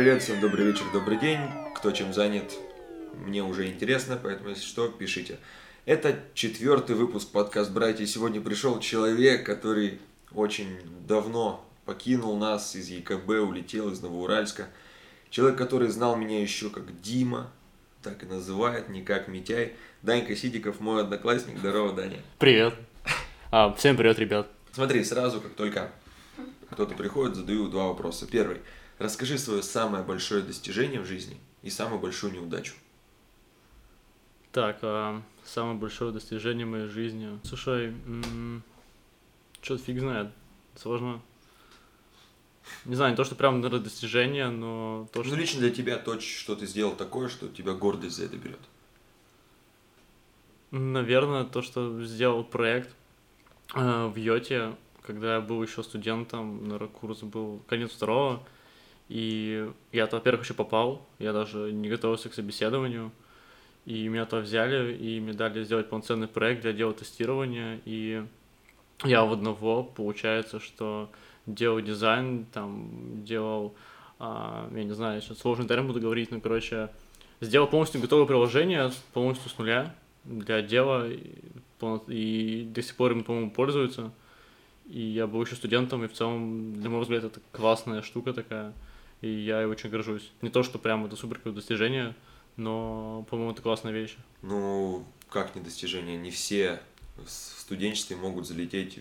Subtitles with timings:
[0.00, 1.40] Привет, всем добрый вечер, добрый день.
[1.74, 2.54] Кто чем занят,
[3.22, 5.36] мне уже интересно, поэтому, если что, пишите.
[5.84, 8.06] Это четвертый выпуск подкаст «Братья».
[8.06, 10.00] Сегодня пришел человек, который
[10.32, 14.68] очень давно покинул нас из ЕКБ, улетел из Новоуральска.
[15.28, 17.52] Человек, который знал меня еще как Дима,
[18.02, 19.74] так и называет, не как Митяй.
[20.00, 21.58] Данька Сидиков, мой одноклассник.
[21.58, 22.20] Здорово, Даня.
[22.38, 22.72] Привет.
[23.50, 24.48] А, всем привет, ребят.
[24.72, 25.90] Смотри, сразу, как только
[26.70, 28.26] кто-то приходит, задаю два вопроса.
[28.26, 28.62] Первый.
[29.00, 32.74] Расскажи свое самое большое достижение в жизни и самую большую неудачу.
[34.52, 37.40] Так, а, самое большое достижение моей жизни.
[37.42, 37.94] Слушай,
[39.62, 40.28] что-то фиг знает.
[40.76, 41.22] Сложно.
[42.84, 45.34] Не знаю, не то, что прям, наверное, достижение, но то, что...
[45.34, 48.60] Ну, лично для тебя то, что ты сделал такое, что тебя гордость за это берет.
[50.72, 52.94] Наверное, то, что сделал проект
[53.74, 58.42] э, в Йоте, когда я был еще студентом, наверное, курс был конец второго,
[59.10, 63.10] и я, во-первых, еще попал, я даже не готовился к собеседованию,
[63.84, 68.24] и меня то взяли, и мне дали сделать полноценный проект для дела тестирования, и
[69.02, 71.10] я в одного, получается, что
[71.44, 73.74] делал дизайн, там, делал,
[74.20, 76.88] а, я не знаю, сейчас сложный термин буду говорить, но, короче,
[77.40, 81.34] сделал полностью готовое приложение, полностью с нуля для дела, и,
[82.06, 84.12] и до сих пор им, по-моему, пользуются.
[84.86, 88.72] И я был еще студентом, и в целом, для моего взгляда, это классная штука такая,
[89.20, 90.30] и я очень горжусь.
[90.42, 92.14] Не то, что прям это супер достижение,
[92.56, 94.16] но, по-моему, это классная вещь.
[94.42, 96.16] Ну, как не достижение?
[96.16, 96.80] Не все
[97.16, 98.98] в студенчестве могут залететь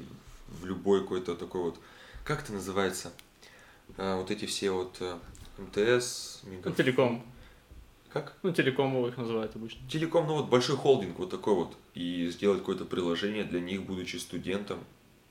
[0.47, 1.79] в любой какой-то такой вот
[2.29, 3.11] как это называется?
[3.97, 5.17] А, вот эти все вот э,
[5.57, 6.71] МТС, Мегафон.
[6.71, 7.25] Ну, телеком.
[8.13, 8.35] Как?
[8.43, 9.79] Ну, телеком их называют обычно.
[9.89, 11.75] Телеком, ну вот большой холдинг вот такой вот.
[11.95, 14.83] И сделать какое-то приложение для них, будучи студентом,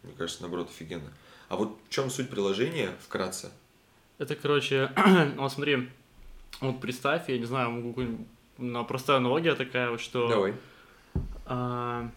[0.02, 1.12] мне кажется, наоборот, офигенно.
[1.48, 3.50] А вот в чем суть приложения, вкратце?
[4.18, 4.92] Это, короче,
[5.36, 5.88] вот смотри,
[6.60, 8.04] вот представь, я не знаю, могу
[8.58, 10.28] на простая аналогия такая вот, что...
[10.28, 10.54] Давай.
[11.46, 12.10] А,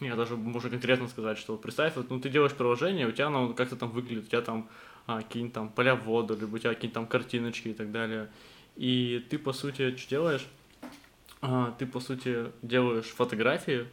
[0.00, 3.54] я даже можно конкретно сказать, что представь, вот, ну ты делаешь приложение, у тебя оно
[3.54, 4.68] как-то там выглядит, у тебя там
[5.06, 8.28] а, какие-нибудь там поля в воду, либо у тебя какие-нибудь там картиночки и так далее.
[8.76, 10.46] И ты, по сути, что делаешь?
[11.40, 13.86] А, ты, по сути, делаешь фотографии,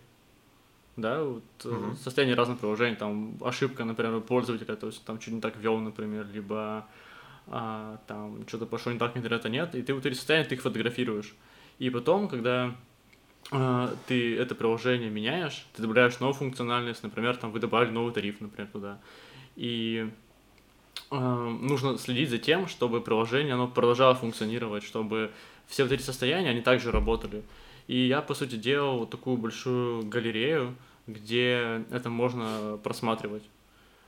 [1.02, 1.96] да, вот, uh-huh.
[1.96, 6.28] состояние разных приложений, там ошибка, например, пользователя, то есть там что-то не так ввел, например,
[6.34, 6.86] либо
[7.48, 10.62] а, там что-то пошло не так, интернета нет, и ты вот эти состояния, ты их
[10.62, 11.34] фотографируешь.
[11.80, 12.76] И потом, когда
[13.52, 18.40] а, ты это приложение меняешь, ты добавляешь новую функциональность, например, там вы добавили новый тариф,
[18.40, 19.00] например, туда.
[19.56, 20.10] И
[21.12, 25.32] э, нужно следить за тем, чтобы приложение оно продолжало функционировать, чтобы
[25.68, 27.44] все вот эти состояния, они также работали.
[27.88, 30.76] И я, по сути, делал вот такую большую галерею,
[31.12, 33.44] где это можно просматривать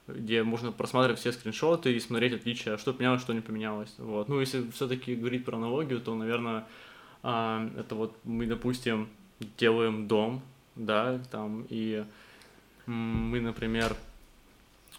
[0.07, 3.93] где можно просматривать все скриншоты и смотреть отличия, что поменялось, что не поменялось.
[3.97, 4.27] Вот.
[4.27, 6.65] Ну, если все-таки говорить про аналогию, то, наверное,
[7.23, 9.09] а, это вот мы, допустим,
[9.57, 10.41] делаем дом,
[10.75, 12.03] да, там, и
[12.85, 13.95] мы, например,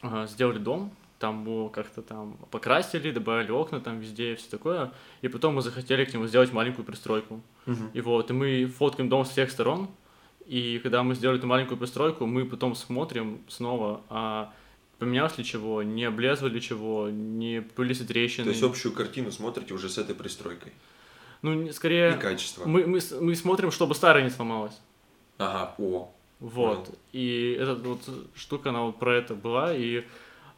[0.03, 4.93] а, сделали дом, там его как-то там покрасили, добавили окна там везде и все такое,
[5.21, 7.41] и потом мы захотели к нему сделать маленькую пристройку.
[7.67, 7.91] Uh-huh.
[7.93, 9.89] И вот, и мы фоткаем дом с всех сторон,
[10.53, 14.53] и когда мы сделали эту маленькую пристройку, мы потом смотрим снова, а
[14.99, 18.45] поменялось ли чего, не облезло ли чего, не пылись трещины.
[18.45, 20.75] То есть общую картину смотрите уже с этой пристройкой?
[21.41, 22.17] Ну, скорее...
[22.17, 22.67] И качество.
[22.67, 24.79] Мы, мы, мы смотрим, чтобы старое не сломалось.
[25.39, 26.13] Ага, о.
[26.41, 26.85] Вот.
[26.85, 26.99] Понял.
[27.13, 28.01] И эта вот
[28.35, 30.05] штука, она вот про это была, и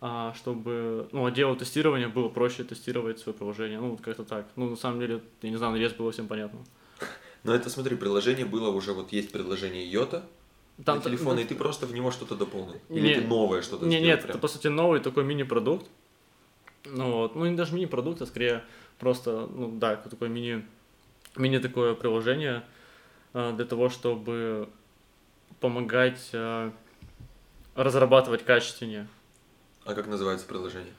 [0.00, 3.78] а, чтобы, ну, отделу тестирования было проще тестировать свое приложение.
[3.78, 4.49] Ну, как-то так.
[4.56, 6.59] Ну, на самом деле, я не знаю, надеюсь, было всем понятно.
[7.44, 10.27] Но это, смотри, приложение было уже, вот есть приложение Йота,
[10.84, 12.81] там, на телефон, и ты просто в него что-то дополнил?
[12.88, 14.30] Или не, ты новое что-то не, Нет, прям?
[14.30, 15.86] это, по сути, новый такой мини-продукт.
[16.86, 17.36] Ну, вот.
[17.36, 18.65] ну, не даже мини-продукт, а скорее
[18.98, 20.65] просто, ну, да, такой мини
[21.36, 22.65] мини такое приложение
[23.33, 24.69] э, для того, чтобы
[25.60, 26.71] помогать э,
[27.74, 29.09] разрабатывать качественнее.
[29.84, 30.92] А как называется приложение?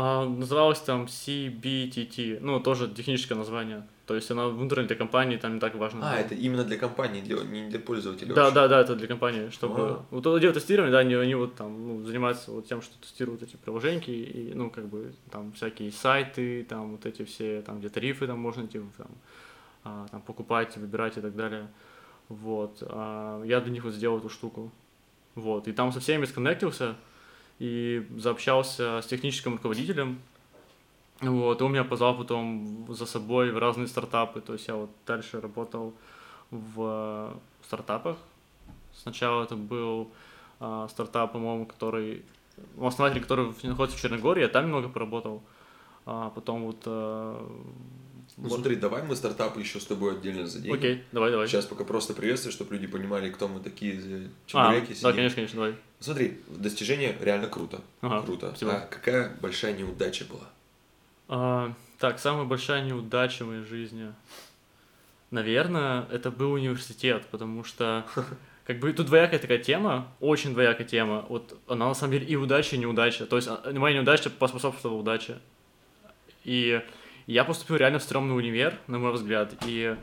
[0.00, 3.84] А, называлось там CBTT, ну, тоже техническое название.
[4.06, 6.12] То есть она внутренне для компании, там не так важно.
[6.12, 8.32] А, это именно для компании, не для пользователей.
[8.32, 9.74] Да, да, да, это для компании, чтобы...
[9.80, 10.04] А.
[10.12, 13.42] Вот это дело тестирования, да, они, они вот там ну, занимаются вот тем, что тестируют
[13.42, 17.88] эти приложения, и, ну, как бы, там, всякие сайты, там, вот эти все, там, где
[17.88, 19.08] тарифы там можно найти, там,
[19.82, 21.66] а, там, покупать, выбирать и так далее.
[22.28, 22.84] Вот.
[22.86, 24.70] А, я для них вот сделал эту штуку.
[25.34, 25.66] Вот.
[25.66, 26.94] И там со всеми сконнектился
[27.58, 30.20] и заобщался с техническим руководителем.
[31.20, 31.60] Вот.
[31.60, 34.40] И он меня позвал потом за собой в разные стартапы.
[34.40, 35.92] То есть я вот дальше работал
[36.50, 37.34] в
[37.64, 38.16] стартапах.
[38.94, 40.10] Сначала это был
[40.60, 42.22] а, стартап, по-моему, который
[42.80, 45.42] основатель, который находится в Черногории, я там немного поработал.
[46.06, 46.82] а потом вот...
[46.86, 47.46] э,
[48.40, 50.74] Ну смотри, давай мы стартапы еще с тобой отдельно заденем.
[50.74, 51.48] Окей, давай, давай.
[51.48, 54.00] Сейчас пока просто приветствую, чтобы люди понимали, кто мы такие
[54.54, 55.12] А, чебуреки да, сидим.
[55.14, 55.74] конечно, конечно, давай.
[56.00, 57.80] Смотри, достижение реально круто.
[58.00, 58.48] Ага, круто.
[58.50, 58.74] спасибо.
[58.76, 60.48] А какая большая неудача была?
[61.28, 64.12] А, так, самая большая неудача в моей жизни.
[65.30, 68.06] Наверное, это был университет, потому что
[68.66, 71.26] как бы тут двоякая такая тема, очень двоякая тема.
[71.28, 73.26] Вот она на самом деле и удача, и неудача.
[73.26, 75.38] То есть а, моя неудача поспособствовала удаче.
[76.44, 76.80] И
[77.28, 79.54] я поступил реально в стрёмный универ, на мой взгляд.
[79.66, 79.96] И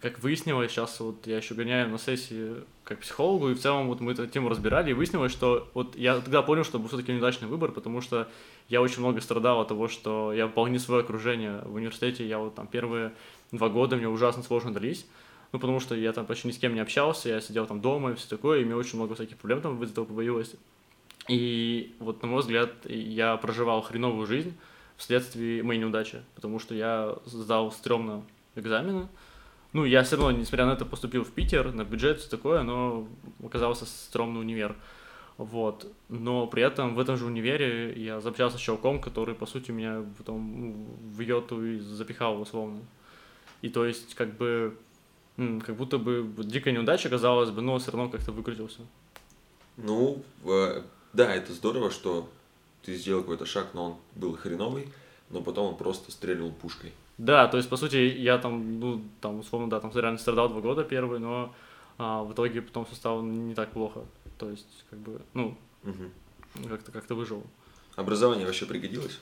[0.00, 4.00] как выяснилось, сейчас вот я еще гоняю на сессии как психологу, и в целом вот
[4.00, 7.46] мы эту тему разбирали, и выяснилось, что вот я тогда понял, что был все-таки неудачный
[7.46, 8.28] выбор, потому что
[8.68, 12.56] я очень много страдал от того, что я выполнил свое окружение в университете, я вот
[12.56, 13.12] там первые
[13.52, 15.06] два года мне ужасно сложно дались,
[15.52, 18.10] ну, потому что я там почти ни с кем не общался, я сидел там дома
[18.10, 20.56] и все такое, и мне очень много всяких проблем там из этого появилось.
[21.28, 24.56] И вот, на мой взгляд, я проживал хреновую жизнь
[25.00, 28.22] вследствие моей неудачи, потому что я сдал стрёмно
[28.54, 29.08] экзамены.
[29.72, 33.08] Ну, я все равно, несмотря на это, поступил в Питер, на бюджет, все такое, но
[33.42, 34.76] оказался стрёмный универ.
[35.38, 35.90] Вот.
[36.10, 40.04] Но при этом в этом же универе я заобщался с чуваком, который, по сути, меня
[40.18, 40.86] потом ну,
[41.16, 42.80] в йоту и запихал условно.
[43.62, 44.76] И то есть, как бы,
[45.36, 48.80] как будто бы дикая неудача, казалось бы, но все равно как-то выкрутился.
[49.78, 50.82] Ну, э,
[51.14, 52.28] да, это здорово, что
[52.82, 54.88] ты сделал какой-то шаг, но он был хреновый,
[55.30, 56.92] но потом он просто стрельнул пушкой.
[57.18, 60.60] Да, то есть, по сути, я там, ну, там, условно, да, там реально страдал два
[60.60, 61.54] года первые, но
[61.98, 64.00] а, в итоге потом все стало не так плохо.
[64.38, 66.10] То есть, как бы, ну, Мгм.
[66.68, 67.44] как-то как выжил.
[67.96, 69.20] Образование вообще пригодилось?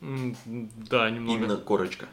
[0.00, 1.38] Да, немного.
[1.38, 2.06] Именно корочка.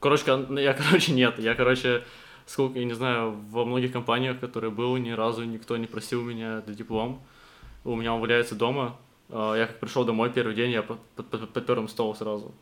[0.00, 1.38] Короче, кон- я, короче, нет.
[1.38, 2.02] Я, короче,
[2.46, 6.60] сколько, я не знаю, во многих компаниях, которые был, ни разу никто не просил меня
[6.62, 7.22] для диплом.
[7.84, 8.96] У меня он валяется дома.
[9.30, 12.52] А, Я как пришел домой первый день, я под, под, под- подпер им стол сразу.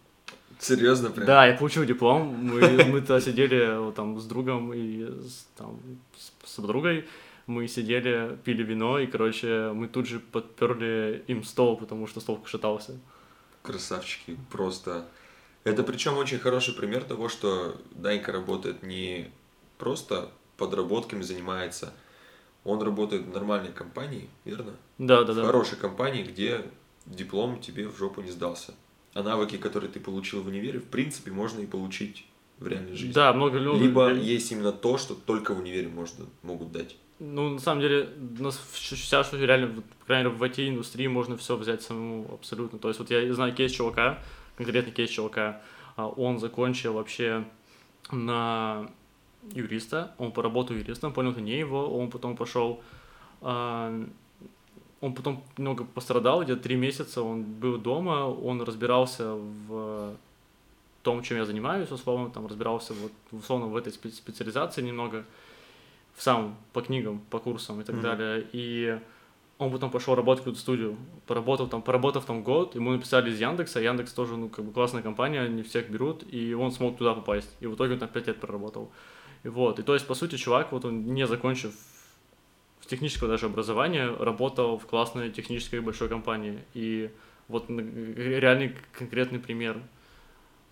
[0.59, 1.27] Серьезно прям?
[1.27, 2.27] Да, я получил диплом.
[2.43, 5.79] Мы, мы-то сидели вот там с другом и с, там,
[6.17, 7.07] с, с подругой.
[7.47, 12.41] Мы сидели, пили вино, и, короче, мы тут же подперли им стол, потому что стол
[12.45, 12.99] шатался.
[13.63, 15.07] Красавчики, просто.
[15.65, 19.31] Это причем очень хороший пример того, что Данька работает не
[19.79, 20.29] просто
[20.59, 21.93] подработками занимается,
[22.65, 24.73] он работает в нормальной компании, верно?
[24.99, 25.47] Да, да, В да.
[25.47, 26.65] хорошей компании, где
[27.07, 28.75] диплом тебе в жопу не сдался.
[29.15, 32.27] А навыки, которые ты получил в универе, в принципе, можно и получить
[32.59, 33.13] в реальной жизни.
[33.13, 33.87] Да, много людей.
[33.87, 36.97] Либо есть именно то, что только в универе можно, могут дать.
[37.19, 38.09] Ну, на самом деле,
[38.39, 42.79] нас вся что реально, по крайней мере, в IT-индустрии можно все взять самому абсолютно.
[42.79, 44.23] То есть, вот я знаю кейс чувака,
[44.57, 45.61] конкретный кейс чувака,
[45.97, 47.45] а, он закончил вообще
[48.11, 48.91] на
[49.55, 52.81] юриста, он поработал юристом, понял, это не его, он потом пошел,
[53.41, 53.93] а,
[55.01, 60.15] он потом немного пострадал, где-то три месяца он был дома, он разбирался в
[61.03, 65.25] том, чем я занимаюсь, условно, там разбирался вот, условно в этой спе- специализации немного,
[66.15, 68.03] в сам по книгам, по курсам и так Мгм.
[68.03, 68.47] далее.
[68.53, 68.99] И
[69.59, 70.97] он потом пошел работать в какую-то студию.
[71.27, 73.81] Поработал там, поработав там год, ему написали из Яндекса.
[73.81, 77.49] Яндекс тоже, ну, как бы классная компания, они всех берут, и он смог туда попасть.
[77.61, 78.83] И в итоге он там 5 лет проработал.
[78.83, 78.89] И
[79.49, 81.73] вот, и то есть, по сути, чувак, вот он не закончив
[82.81, 86.63] в техническое даже образование, работал в классной технической большой компании.
[86.75, 87.11] И
[87.49, 89.81] вот реальный конкретный пример.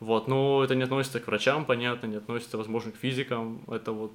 [0.00, 3.62] Вот, но это не относится к врачам, понятно, не относится, возможно, к физикам.
[3.68, 4.12] Это вот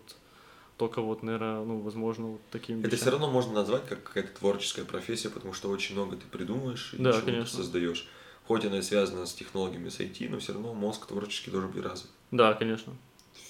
[0.77, 2.99] только вот, наверное, ну, возможно, вот таким Это вещам.
[2.99, 6.97] все равно можно назвать как какая-то творческая профессия, потому что очень много ты придумываешь и
[6.97, 7.57] Да, конечно.
[7.57, 8.07] создаешь.
[8.45, 11.83] Хоть она и связана с технологиями, с IT, но все равно мозг творческий должен быть
[11.83, 12.09] развит.
[12.31, 12.93] Да, конечно.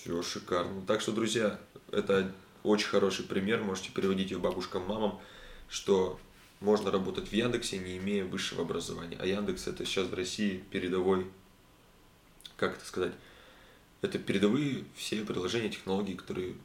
[0.03, 0.81] Все шикарно.
[0.85, 1.57] Так что, друзья,
[1.89, 2.29] это
[2.63, 3.63] очень хороший пример.
[3.63, 5.21] Можете переводить ее бабушкам, мамам,
[5.69, 6.19] что
[6.59, 9.17] можно работать в Яндексе, не имея высшего образования.
[9.21, 11.25] А Яндекс это сейчас в России передовой,
[12.57, 13.13] как это сказать,
[14.01, 16.55] это передовые все приложения, технологии, которые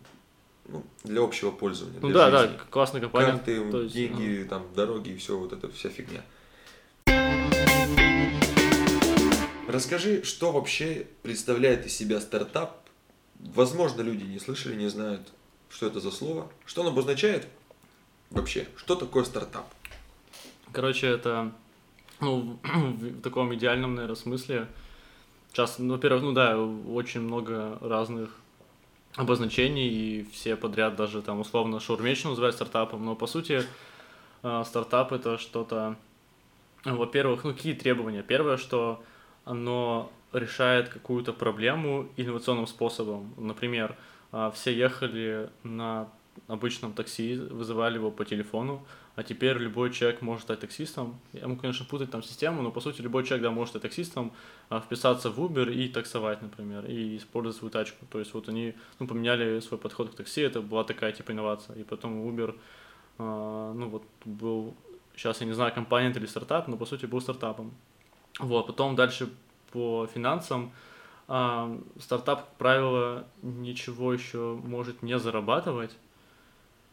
[0.66, 2.00] ну, для общего пользования.
[2.02, 2.56] Ну для да, жизни.
[2.56, 3.30] да, классная компания.
[3.30, 6.24] Карты, то есть, деньги, там, дороги и все вот это вся фигня.
[9.68, 12.87] Расскажи, что вообще представляет из себя стартап?
[13.38, 15.32] Возможно, люди не слышали, не знают,
[15.70, 16.50] что это за слово.
[16.66, 17.46] Что оно обозначает
[18.30, 18.66] вообще?
[18.76, 19.66] Что такое стартап?
[20.72, 21.52] Короче, это,
[22.20, 24.68] ну, в таком идеальном, наверное, смысле.
[25.52, 28.30] Сейчас, ну, во-первых, ну да, очень много разных
[29.16, 33.64] обозначений, и все подряд даже там условно шаурмечную называют стартапом, но по сути
[34.42, 35.96] э, стартап это что-то,
[36.84, 38.22] во-первых, ну какие требования?
[38.22, 39.02] Первое, что
[39.44, 43.32] оно решает какую-то проблему инновационным способом.
[43.36, 43.96] Например,
[44.32, 46.08] а, все ехали на
[46.46, 51.18] обычном такси, вызывали его по телефону, а теперь любой человек может стать таксистом.
[51.32, 54.32] Я могу, конечно, путать там систему, но по сути любой человек да, может стать таксистом,
[54.68, 58.06] а, вписаться в Uber и таксовать, например, и использовать свою тачку.
[58.06, 61.74] То есть вот они ну, поменяли свой подход к такси, это была такая типа инновация.
[61.76, 62.54] И потом Uber,
[63.18, 64.76] а, ну вот был,
[65.16, 67.72] сейчас я не знаю, компания или стартап, но по сути был стартапом.
[68.38, 69.30] Вот, потом дальше
[69.72, 70.72] по финансам,
[71.28, 75.96] а, стартап, как правило, ничего еще может не зарабатывать.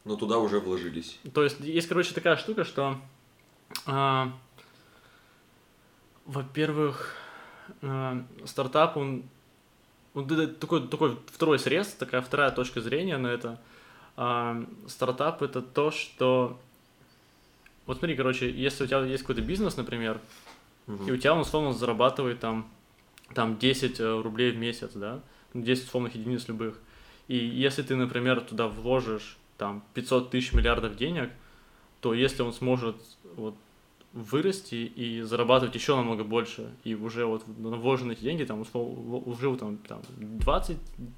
[0.04, 1.20] Но туда уже вложились.
[1.34, 2.98] То есть есть, короче, такая штука, что,
[3.88, 4.32] а,
[6.26, 7.16] во-первых,
[7.82, 9.24] а, стартап, он,
[10.14, 10.28] он
[10.60, 13.60] такой, такой второй срез, такая вторая точка зрения на это.
[14.18, 16.60] А, стартап это то, что...
[17.86, 20.20] Вот смотри, короче, если у тебя есть какой-то бизнес, например,
[20.88, 21.08] Мгм.
[21.08, 22.70] и у тебя он условно зарабатывает там,
[23.34, 25.22] там 10 э, рублей в месяц, да,
[25.54, 26.80] 10 условных единиц любых.
[27.28, 31.32] И если ты, например, туда вложишь там 500 тысяч миллиардов денег,
[32.02, 32.98] то если он сможет
[33.36, 33.56] вот
[34.14, 39.58] вырасти и зарабатывать еще намного больше, и уже вот на вложенные деньги там условно вложил
[39.58, 40.78] там, там 20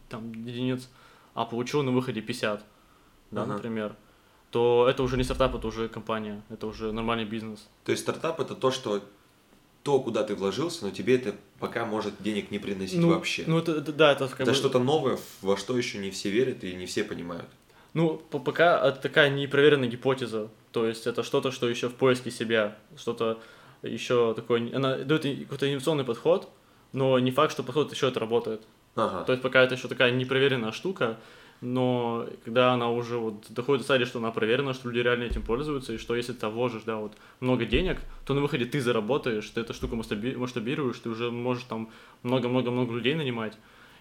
[0.10, 0.90] там, единиц,
[1.34, 2.66] а получил на выходе 50,
[3.32, 3.54] да, Ага.
[3.54, 3.96] например,
[4.50, 7.68] то это уже не стартап, это уже компания, это уже нормальный бизнес.
[7.86, 9.04] То есть стартап это то, что
[9.88, 13.46] то, куда ты вложился, но тебе это пока может денег не приносить ну, вообще.
[13.48, 16.30] Ну, это, это- да, это как это бы- что-то новое, во что еще не все
[16.30, 17.48] верят и не все понимают.
[17.94, 20.50] Ну, по- пока это такая непроверенная гипотеза.
[20.74, 23.40] То есть это что-то, что еще в поиске себя, что-то
[23.82, 24.76] еще такое.
[24.76, 26.50] Она дает какой-то инновационный подход,
[26.92, 28.64] но не факт, что подход еще это работает.
[28.98, 29.24] Ага.
[29.24, 31.16] То есть пока это еще такая непроверенная штука,
[31.62, 35.42] но когда она уже вот доходит до стадии, что она проверена, что люди реально этим
[35.42, 39.50] пользуются, и что если ты вложишь, да, вот много денег, то на выходе ты заработаешь,
[39.50, 41.90] ты эту штуку масштаби- масштабируешь, ты уже можешь там
[42.24, 43.58] много-много-много людей нанимать,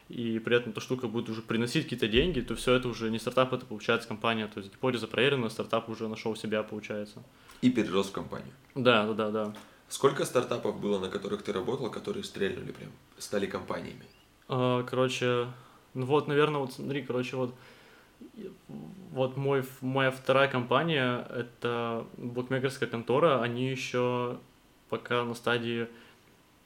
[0.08, 3.18] и при этом эта штука будет уже приносить какие-то деньги, то все это уже не
[3.18, 7.22] стартап, это получается компания, то есть гипотеза проверена, стартап уже нашел себя, получается.
[7.62, 8.52] И перерос в компанию.
[8.74, 9.54] Да, да, да, да.
[9.88, 14.04] Сколько стартапов было, на которых ты работал, которые стрельнули прям, стали компаниями?
[14.48, 15.46] А, Короче,
[16.04, 17.54] вот, наверное, вот смотри, короче, вот
[19.12, 24.38] вот мой, моя вторая компания, это букмекерская контора, они еще
[24.88, 25.88] пока на стадии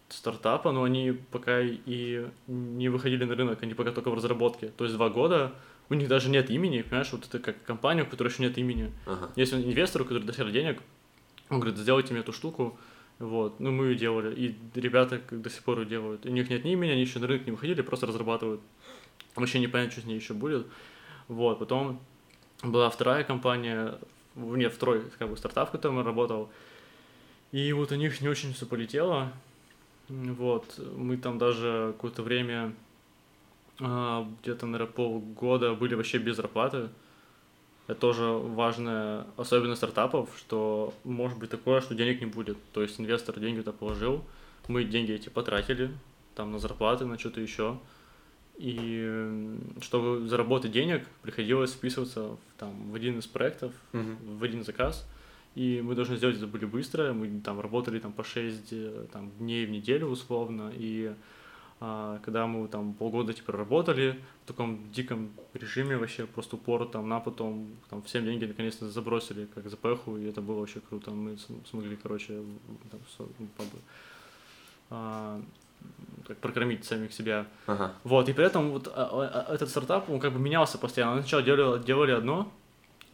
[0.09, 4.69] стартапа, но они пока и не выходили на рынок, они пока только в разработке.
[4.77, 5.53] То есть два года,
[5.89, 8.93] у них даже нет имени, понимаешь, вот это как компания, у которой еще нет имени.
[9.07, 9.31] Ага.
[9.37, 10.83] Есть инвестор, который дохера денег,
[11.49, 12.79] он говорит, сделайте мне эту штуку,
[13.19, 16.27] вот, ну мы ее делали, и ребята до сих пор ее делают.
[16.27, 18.61] У них нет ни имени, они еще на рынок не выходили, просто разрабатывают.
[19.35, 20.67] Вообще непонятно, что с ней еще будет.
[21.29, 22.01] Вот, потом
[22.63, 23.99] была вторая компания,
[24.35, 26.51] нет, второй, как бы, стартап, в котором я работал,
[27.53, 29.33] и вот у них не очень все полетело,
[30.09, 32.75] вот, мы там даже какое-то время,
[33.81, 36.89] а, где-то, наверное, полгода были вообще без зарплаты,
[37.91, 42.57] это тоже важная особенность стартапов, что может быть такое, что денег не будет.
[42.73, 44.25] То есть инвестор деньги туда положил,
[44.69, 45.91] мы деньги эти потратили,
[46.37, 47.79] там на зарплаты, на что-то еще.
[48.61, 54.17] И чтобы заработать денег, приходилось вписываться в, там, в один из проектов, Мгм.
[54.39, 55.07] в один заказ.
[55.57, 57.13] И мы должны сделать это были быстро.
[57.15, 58.75] Мы там работали там по 6
[59.13, 60.71] там, дней в неделю условно.
[60.77, 61.13] И
[61.81, 67.09] а, когда мы там полгода типа работали в таком диком режиме вообще просто упор там
[67.09, 71.11] на потом там всем деньги наконец-то забросили как ЗПХу, и это было вообще круто.
[71.13, 72.43] Мы см- смогли, короче,
[72.91, 73.01] там,
[73.39, 73.79] ну, как бы,
[74.91, 75.41] а,
[76.27, 77.47] как прокормить самих себя.
[77.67, 77.93] Ага.
[78.05, 81.23] Вот, и при этом вот а, а, этот стартап, он как бы менялся постоянно.
[81.23, 82.53] Сначала делали, делали одно,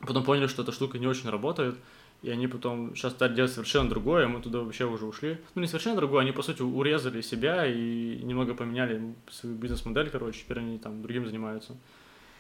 [0.01, 1.77] потом поняли, что эта штука не очень работает,
[2.23, 5.39] и они потом сейчас стали делать совершенно другое, мы туда вообще уже ушли.
[5.55, 10.41] Ну, не совершенно другое, они, по сути, урезали себя и немного поменяли свою бизнес-модель, короче,
[10.41, 11.77] теперь они там другим занимаются.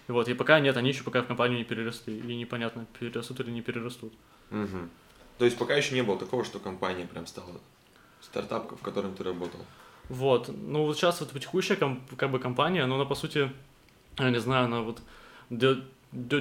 [0.09, 3.41] И вот, и пока нет, они еще пока в компанию не переросли, и непонятно, перерастут
[3.41, 4.13] или не перерастут.
[4.51, 4.91] Мгм.
[5.39, 7.61] То есть пока еще не было такого, что компания прям стала
[8.21, 9.61] стартап, в котором ты работал.
[10.09, 13.51] Вот, ну вот сейчас вот текущая как бы компания, но она по сути,
[14.19, 15.01] я не знаю, она вот
[15.51, 15.85] делает,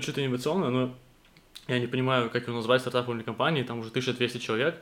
[0.04, 0.96] что-то инновационное, но
[1.68, 4.80] я не понимаю, как его назвать стартапом или компанией, там уже 1200 человек,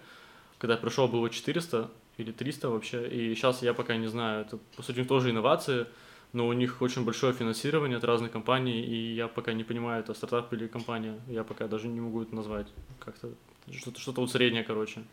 [0.57, 4.59] когда я пришел было 400 или 300 вообще, и сейчас я пока не знаю, это
[4.75, 5.87] по сути тоже инновации,
[6.33, 10.13] но у них очень большое финансирование от разных компаний, и я пока не понимаю, это
[10.13, 12.67] стартап или компания, я пока даже не могу это назвать,
[12.99, 13.29] как-то
[13.71, 15.03] что-то что-то вот среднее, короче.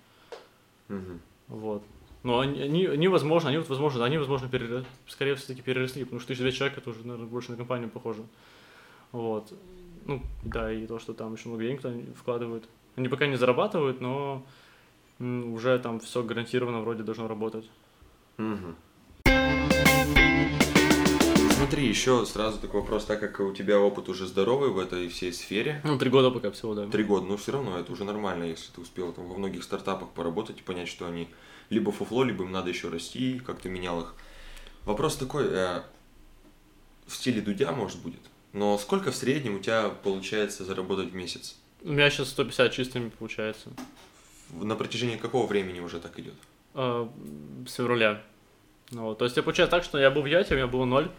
[0.89, 1.21] Мгм.
[1.47, 1.85] Вот.
[2.23, 6.21] Но они, они, они, возможно, они вот, возможно, они, возможно, переро- скорее все-таки переросли, потому
[6.21, 8.23] что 1200 человек это уже, наверное, больше на компанию похоже.
[9.13, 9.53] Вот.
[10.07, 11.81] Ну, да, и то, что там еще много денег
[12.17, 12.69] вкладывают.
[12.97, 14.45] Они пока не зарабатывают, но
[15.19, 17.69] уже там все гарантированно вроде должно работать.
[18.37, 18.77] Мгм.
[21.57, 25.33] смотри, еще сразу такой вопрос, так как у тебя опыт уже здоровый в этой всей
[25.33, 26.87] сфере, Ну, три года пока всего, да.
[26.89, 30.09] три года, но все равно это уже нормально, если ты успел там во многих стартапах
[30.11, 31.29] поработать и понять, что они
[31.71, 34.15] либо фуфло, либо им надо еще расти, как ты менял их.
[34.85, 35.83] Вопрос такой, э,
[37.07, 38.21] в стиле Дудя, может, будет,
[38.53, 41.57] но сколько в среднем у тебя получается заработать в месяц?
[41.83, 43.71] У меня сейчас 150 чистыми получается.
[44.51, 46.35] На протяжении какого времени уже так идет?
[46.75, 47.11] А,
[47.67, 48.21] с февраля.
[48.91, 49.19] Ну, вот.
[49.19, 51.11] То есть я получается так, что я был в Яте, у меня было ноль.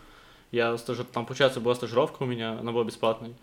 [0.52, 1.06] Я стажер...
[1.06, 3.34] Там, получается, была стажировка у меня, она была бесплатной.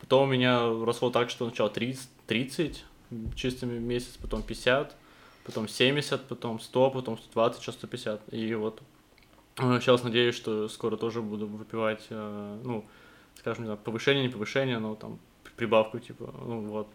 [0.00, 2.84] Потом у меня росло так, что сначала 30, 30
[3.36, 4.96] чистыми в месяц, потом 50,
[5.44, 8.32] потом 70, потом 100, потом 120, сейчас 150.
[8.32, 8.82] И вот
[9.58, 12.84] э, сейчас надеюсь, что скоро тоже буду выпивать, э, ну,
[13.36, 15.18] скажем, не знаю, повышение, не повышение, но там
[15.56, 16.88] прибавку, типа, ну вот.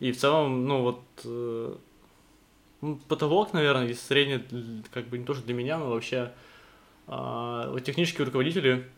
[0.00, 1.74] И в целом, ну вот, э,
[2.80, 6.32] ну, потолок, наверное, и средний, как бы не то, что для меня, но вообще
[7.06, 8.88] а, технические руководители,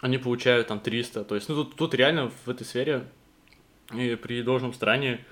[0.00, 3.06] они получают там 300, то есть, ну, тут, тут реально в этой сфере
[3.92, 5.24] и при должном старании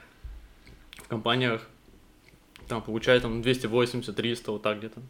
[1.04, 1.68] в компаниях
[2.68, 5.00] там получают там 280-300, вот так где-то.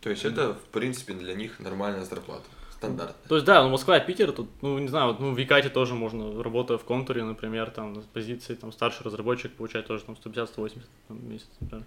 [0.00, 3.28] То есть это, в принципе, для них нормальная зарплата, стандартная.
[3.28, 5.70] То есть, да, ну, Москва и Питер, тут, ну, не знаю, вот, ну, в Якате
[5.70, 10.16] тоже можно, работая в контуре, например, там, на позиции, там, старший разработчик получает тоже, там,
[10.22, 11.86] 150-180 там, в месяц, например.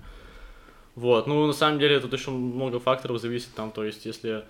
[0.96, 4.46] Вот, ну, на самом деле, тут еще много факторов зависит, там, то есть, если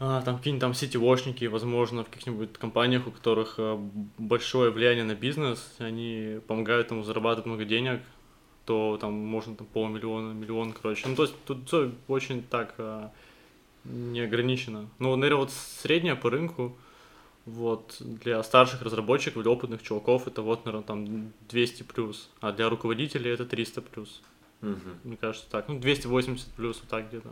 [0.00, 3.76] а, там какие-нибудь там сетевошники, возможно, в каких-нибудь компаниях, у которых а,
[4.16, 8.00] большое влияние на бизнес, они помогают ему зарабатывать много денег,
[8.68, 11.08] то там можно там полмиллиона, миллион, короче.
[11.08, 13.10] Ну, то есть, тут все очень так а,
[13.84, 14.90] не ограничено.
[14.98, 16.76] Ну, наверное, вот средняя по рынку,
[17.46, 22.68] вот, для старших разработчиков, для опытных чуваков, это вот, наверное, там 200 плюс, а для
[22.68, 24.20] руководителей это 300 плюс.
[24.60, 24.98] Мгм.
[25.02, 25.66] Мне кажется, так.
[25.68, 27.30] Ну, 280 плюс, вот так где-то.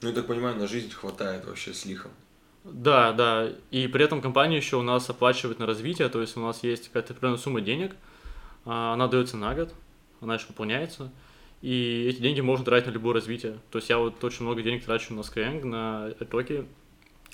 [0.00, 2.10] Ну, я так понимаю, на жизнь хватает вообще с лихом.
[2.64, 3.52] Да, да.
[3.70, 6.88] И при этом компания еще у нас оплачивает на развитие, то есть у нас есть
[6.88, 7.94] какая-то определенная сумма денег,
[8.64, 9.72] а, она дается на год,
[10.22, 11.10] она еще пополняется,
[11.60, 13.58] и эти деньги можно тратить на любое развитие.
[13.70, 16.66] То есть я вот очень много денег трачу на Skyeng, на итоги,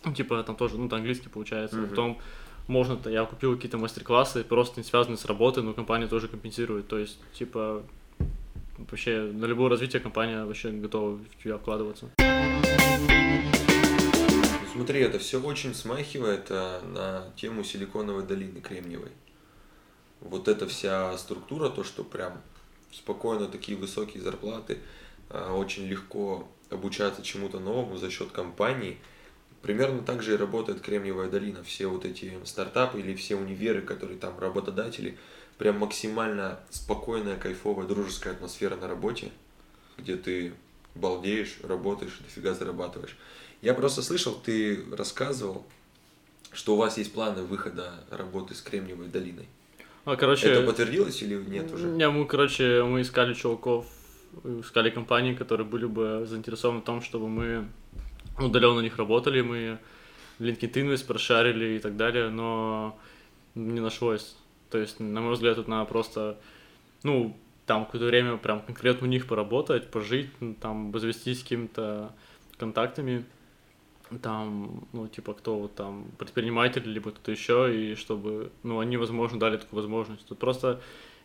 [0.04, 1.76] ну, типа там тоже, ну, это английский получается.
[1.76, 1.88] Мгм.
[1.90, 2.18] Потом
[2.66, 6.86] можно, я купил какие-то мастер-классы, просто не связанные с работой, но компания тоже компенсирует.
[6.88, 7.82] То есть, типа,
[8.76, 12.10] вообще на любое развитие компания вообще готова в тебя вкладываться.
[14.72, 19.10] Смотри, это все очень смахивает а, на тему Силиконовой долины Кремниевой.
[20.20, 22.40] Вот эта вся структура, то, что прям
[22.92, 24.78] спокойно такие высокие зарплаты,
[25.30, 28.98] а, очень легко обучаться чему-то новому за счет компаний.
[29.62, 31.64] Примерно так же и работает Кремниевая долина.
[31.64, 35.18] Все вот эти стартапы или все универы, которые там работодатели,
[35.58, 39.32] прям максимально спокойная, кайфовая, дружеская атмосфера на работе,
[39.96, 40.54] где ты
[40.94, 43.16] балдеешь, работаешь, дофига зарабатываешь.
[43.60, 45.66] Я просто слышал, ты рассказывал,
[46.52, 49.48] что у вас есть планы выхода работы с Кремниевой долиной.
[50.04, 51.86] А, короче, Это подтвердилось или нет уже?
[51.86, 53.86] Не, мы, короче, мы искали чуваков,
[54.60, 57.68] искали компании, которые были бы заинтересованы в том, чтобы мы
[58.38, 59.78] удаленно на них работали, мы
[60.38, 62.98] LinkedIn весь прошарили и так далее, но
[63.54, 64.36] не нашлось.
[64.70, 66.38] То есть, на мой взгляд, тут надо просто,
[67.02, 70.30] ну, там какое-то время прям конкретно у них поработать, пожить,
[70.60, 72.12] там, обзавестись какими-то
[72.58, 73.24] контактами,
[74.22, 79.38] там, ну, типа, кто вот там, предприниматель, либо кто-то еще, и чтобы, ну, они, возможно,
[79.38, 80.26] дали такую возможность.
[80.26, 80.80] Тут просто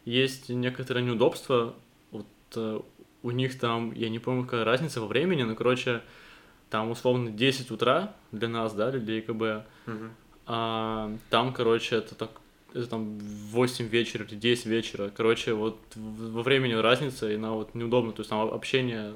[0.05, 1.73] есть некоторые неудобства,
[2.11, 2.79] вот э,
[3.23, 6.01] у них там, я не помню, какая разница во времени, но, короче,
[6.69, 10.11] там, условно, 10 утра для нас, да, для ЕКБ, Мгм.
[10.45, 12.31] а там, короче, это так,
[12.73, 13.17] это там
[13.51, 18.21] 8 вечера или 10 вечера, короче, вот во времени разница, и она вот неудобно, то
[18.21, 19.13] есть там общение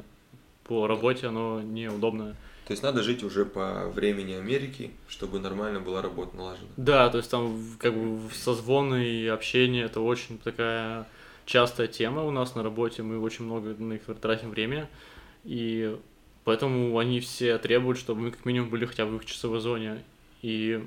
[0.64, 2.36] по работе, оно неудобное.
[2.68, 6.68] То есть надо жить уже по времени Америки, чтобы нормально была работа налажена.
[6.76, 11.08] Да, то есть там как бы созвоны и общение это очень такая
[11.46, 14.90] частая тема у нас на работе, мы очень много на них тратим время,
[15.46, 15.98] и
[16.44, 20.04] поэтому они все требуют, чтобы мы как минимум были хотя бы в их часовой зоне,
[20.42, 20.86] и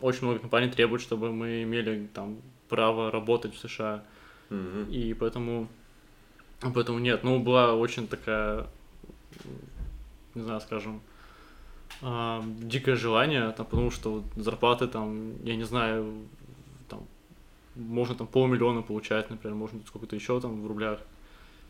[0.00, 2.36] очень много компаний требуют, чтобы мы имели там
[2.68, 4.04] право работать в США,
[4.50, 4.88] Мгм.
[4.88, 5.66] и поэтому,
[6.60, 8.68] поэтому нет, ну была очень такая,
[10.36, 11.02] не знаю, скажем,
[12.02, 16.14] а, дикое желание, там, потому что зарплаты там, я не знаю,
[16.88, 17.06] там,
[17.74, 21.00] можно там полмиллиона получать, например, можно сколько-то еще там в рублях.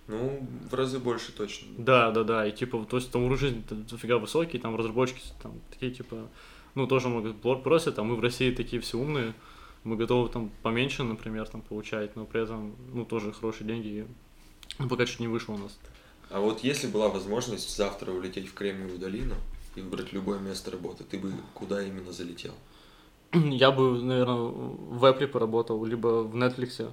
[0.07, 1.69] Ну, в разы больше точно.
[1.77, 5.53] Да, да, да, и типа, то есть там уровень жизни дофига высокий, там разработчики там
[5.71, 6.29] такие типа,
[6.75, 9.35] ну тоже много просят, а мы в России такие все умные,
[9.85, 14.07] мы готовы там поменьше, например, там получать, но при этом, ну тоже хорошие деньги, и,
[14.79, 15.79] ну, пока чуть не вышло у нас.
[16.31, 19.35] А вот если была возможность завтра улететь в Кремниевую долину
[19.79, 22.55] и выбрать любое место работы, ты бы куда именно залетел?
[23.33, 26.93] Я бы, наверное, в Apple поработал, либо в Netflix.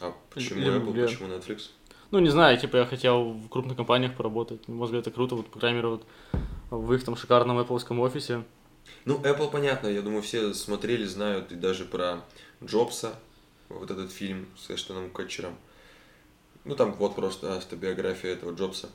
[0.00, 1.06] А почему Либо Apple, где?
[1.06, 1.70] почему Netflix?
[2.10, 4.68] Ну, не знаю, типа я хотел в крупных компаниях поработать.
[4.68, 6.06] Может быть, это круто, вот, по крайней мере, вот
[6.70, 8.44] в их там шикарном Apple офисе.
[9.04, 12.24] Ну, Apple, понятно, я думаю, все смотрели, знают, и даже про
[12.64, 13.14] Джобса,
[13.68, 15.56] вот этот фильм с Эштоном Катчером.
[16.64, 18.88] Ну, там вот просто автобиография этого Джобса.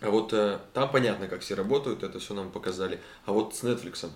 [0.00, 3.00] А вот э, там понятно, как все работают, это все нам показали.
[3.26, 4.08] А вот с Netflix,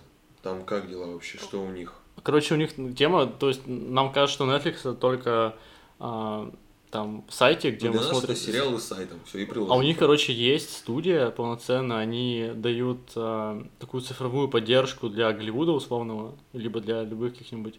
[0.42, 1.92] там как дела вообще, что у них?
[2.22, 5.56] Короче, у них тема, то есть нам кажется, что Netflix это только
[5.98, 6.50] а,
[6.90, 8.30] там сайте, где Ну, мы смотрим.
[8.30, 9.72] это сериалы с сайтом, все, и приложим.
[9.72, 15.72] А у них, короче, есть студия полноценная, они дают а, такую цифровую поддержку для Голливуда
[15.72, 17.78] условного, либо для любых каких-нибудь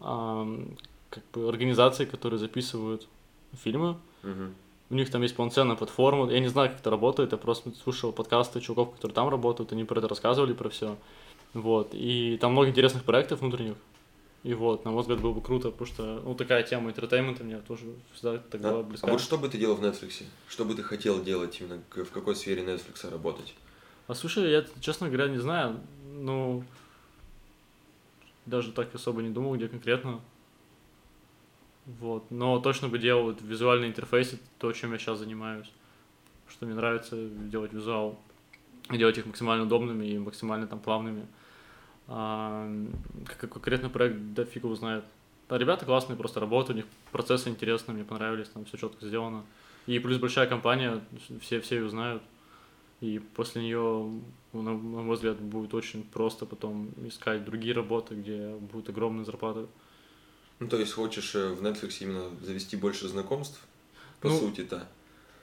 [0.00, 0.46] а,
[1.10, 3.08] как бы организаций, которые записывают
[3.64, 3.96] фильмы.
[4.22, 4.54] Мгм.
[4.92, 6.30] У них там есть полноценная платформа.
[6.30, 7.32] Я не знаю, как это работает.
[7.32, 9.72] Я просто слушал подкасты чуваков, которые там работают.
[9.72, 10.98] Они про это рассказывали, про все.
[11.54, 11.88] Вот.
[11.94, 13.76] И там много интересных проектов внутренних.
[14.42, 17.42] И вот, на мой взгляд, было бы круто, потому что, ну, такая тема entertainment а
[17.42, 18.70] мне тоже всегда так Да?
[18.72, 19.06] была А близка.
[19.06, 20.24] вот что бы ты делал в Netflix?
[20.46, 23.54] Что бы ты хотел делать именно, в какой сфере Netflix работать?
[24.08, 25.80] А слушай, я, честно говоря, не знаю.
[26.12, 26.64] Ну,
[28.44, 30.20] даже так особо не думал, где конкретно.
[31.86, 32.30] Вот.
[32.30, 35.70] Но точно бы делал вот визуальный интерфейс, это то, чем я сейчас занимаюсь.
[36.48, 38.18] Что мне нравится делать визуал.
[38.90, 41.26] Делать их максимально удобными и максимально там плавными.
[42.08, 42.70] А,
[43.26, 45.04] как конкретный проект, да фиг его знает.
[45.48, 49.44] Да, ребята классные, просто работают, у них процессы интересные, мне понравились, там все четко сделано.
[49.86, 51.00] И плюс большая компания,
[51.40, 52.22] все, все ее знают.
[53.00, 54.10] И после нее,
[54.52, 59.66] на мой взгляд, будет очень просто потом искать другие работы, где будут огромные зарплаты.
[60.62, 63.58] Ну, то есть хочешь э, в Netflix именно завести больше знакомств?
[64.20, 64.86] По Ну, сути, да.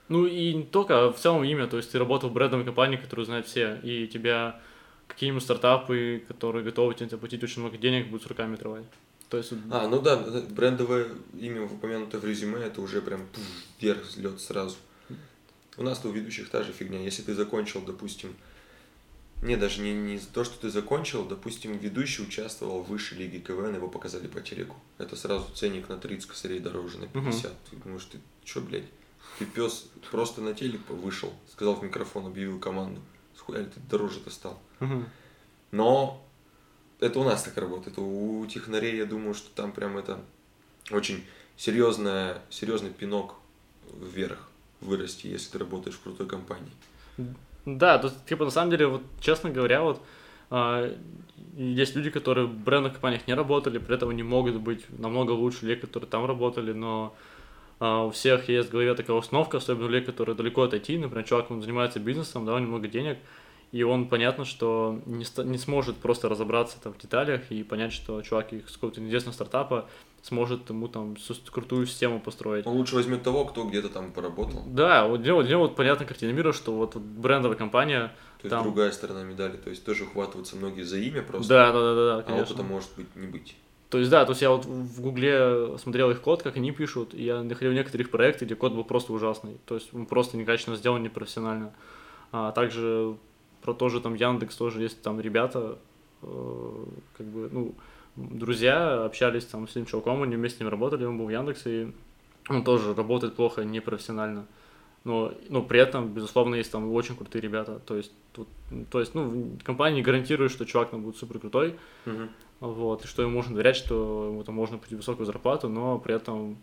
[0.08, 2.96] Ну и не только, а в целом имя, то есть ты работал в брендовой компании,
[2.96, 4.62] которую знают все, и тебя
[5.08, 8.86] какие-нибудь стартапы, которые готовы тебе заплатить очень много денег, будут с руками отрывать.
[9.30, 13.44] То есть, А, ну да, да, брендовое имя, упомянутое в резюме, это уже прям пуф,
[13.82, 14.78] вверх взлет сразу.
[15.78, 17.00] У нас-то у ведущих та же фигня.
[17.00, 18.36] Если ты закончил, допустим,
[19.42, 23.76] не, даже не, не то, что ты закончил, допустим, ведущий участвовал в высшей лиге КВН,
[23.76, 24.76] его показали по телеку.
[24.98, 27.54] Это сразу ценник на 30 косарей дороже, на 50.
[27.70, 28.86] Ты думаешь, ты что, блядь,
[29.38, 33.02] ты пес просто на телек вышел, сказал в микрофон, объявил команду.
[33.38, 34.62] Схуяли ты дороже-то стал.
[34.80, 35.08] Мгм.
[35.72, 36.22] Но
[37.00, 37.98] это у нас так работает.
[37.98, 40.22] У технарей, я думаю, что там прям это
[40.92, 41.24] очень
[41.56, 43.36] серьезная, серьезный пинок
[43.94, 44.50] вверх
[44.82, 46.72] вырасти, если ты работаешь в крутой компании.
[47.78, 50.02] Да, есть, типа, на самом деле, вот, честно говоря, вот,
[50.50, 50.96] а,
[51.56, 55.66] есть люди, которые в брендовых компаниях не работали, при этом они могут быть намного лучше
[55.66, 57.16] людей, которые там работали, но
[57.80, 61.26] а, у всех есть в голове такая установка, особенно людей, которые далеко от IT, например,
[61.26, 63.18] чувак, он занимается бизнесом, да, у него много денег,
[63.72, 68.22] и он, понятно, что не, не сможет просто разобраться там в деталях и понять, что
[68.22, 69.88] чувак из какого-то неизвестного стартапа
[70.24, 71.16] сможет ему там
[71.52, 72.66] крутую систему построить.
[72.68, 74.64] Он лучше возьмет того, кто где-то там поработал.
[74.68, 78.46] Да, вот для, него- для него вот понятная картина мира, что вот, брендовая компания, То
[78.46, 78.64] есть Там.
[78.64, 79.58] другая сторона медали.
[79.58, 82.46] То есть тоже ухватываются многие за имя просто, да, да, да, да, да, а конечно.
[82.46, 83.56] опыта может быть не быть.
[83.90, 87.16] То есть, да, то есть я вот в Гугле смотрел их код, как они пишут,
[87.16, 89.58] и я находил некоторых проектов, где код был просто ужасный.
[89.66, 91.74] То есть он просто некачественно сделан, непрофессионально.
[92.32, 93.18] А также
[93.62, 95.80] про то же там Яндекс тоже есть там ребята,
[96.22, 96.86] э,
[97.18, 97.74] как бы, ну,
[98.20, 101.84] друзья общались там с этим чуваком, они вместе с ним работали, он был в Яндексе,
[101.84, 101.92] и
[102.50, 104.46] он тоже работает плохо, непрофессионально.
[105.06, 107.80] Но, но при этом, безусловно, есть там очень крутые ребята.
[107.80, 108.50] То есть, тут,
[108.92, 112.30] то есть, ну, компания гарантирует, что чувак там будет супер крутой, Мгм.
[112.60, 116.16] вот, и что ему можно доверять, что ему там можно платить высокую зарплату, но при
[116.16, 116.58] этом,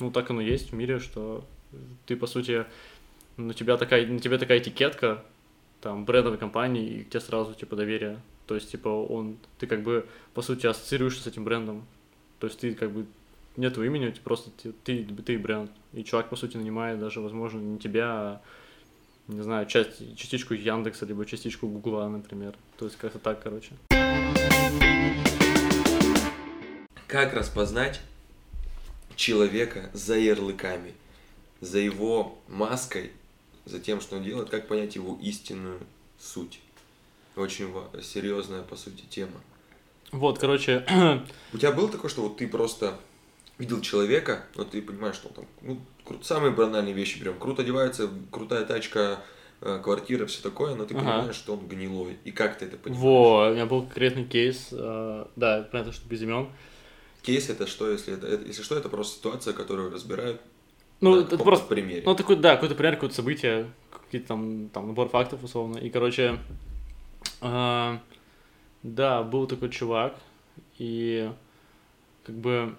[0.00, 1.44] ну, так оно есть в мире, что
[2.06, 2.64] ты, по сути,
[3.36, 5.22] на тебя такая, на тебе такая этикетка,
[5.86, 8.20] там, брендовой компании, и к тебе сразу, типа, доверие.
[8.48, 11.86] То есть, типа, он, ты как бы, по сути, ассоциируешься с этим брендом.
[12.40, 13.06] То есть, ты как бы,
[13.56, 15.70] нет твоего имени, ты просто, ты, ты, ты бренд.
[15.92, 18.40] И чувак, по сути, нанимает даже, возможно, не тебя, а,
[19.28, 22.56] не знаю, часть, частичку Яндекса, либо частичку Гугла, например.
[22.78, 23.70] То есть, как-то так, короче.
[27.06, 28.00] Как распознать
[29.14, 30.94] человека за ярлыками,
[31.60, 33.12] за его маской,
[33.66, 35.80] за тем, что он делает, как понять его истинную
[36.18, 36.60] суть?
[37.36, 37.68] Очень
[38.02, 39.38] серьезная, по сути, тема.
[40.12, 40.86] Вот, короче,
[41.52, 42.98] У тебя было такое, что вот ты просто
[43.58, 47.62] видел человека, вот ты понимаешь, что он там, ну, кру- самые банальные вещи прям, круто
[47.62, 49.20] одевается, крутая тачка,
[49.60, 51.04] э, квартира, все такое, но ты Ага.
[51.04, 52.16] понимаешь, что он гнилой.
[52.24, 53.02] И как ты это понимаешь?
[53.02, 56.48] Во, у меня был конкретный кейс, э, да, понятно, что без имен.
[57.22, 60.40] Кейс это что, если это- если что, это просто ситуация, которую разбирают
[61.00, 62.02] Ну, на это просто, примере.
[62.04, 65.78] ну, такой, да, какой-то пример, какое-то событие, какие-то там, там набор фактов, условно.
[65.78, 66.38] И, короче,
[67.40, 68.00] А,
[68.82, 70.14] да, был такой чувак,
[70.78, 71.30] и
[72.24, 72.74] как бы,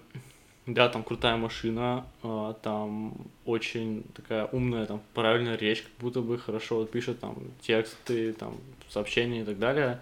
[0.66, 6.38] да, там крутая машина, а, там очень такая умная, там правильная речь, как будто бы
[6.38, 8.56] хорошо вот пишет там тексты, там
[8.88, 10.00] сообщения и так далее.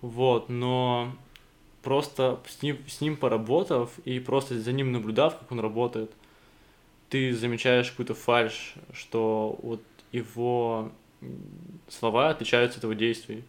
[0.00, 1.12] Вот, но
[1.82, 6.10] просто с ним, с ним поработав и просто за ним наблюдав, как он работает,
[7.08, 10.90] ты замечаешь какую-то фальш, что вот его
[11.88, 13.44] слова отличаются от его действий.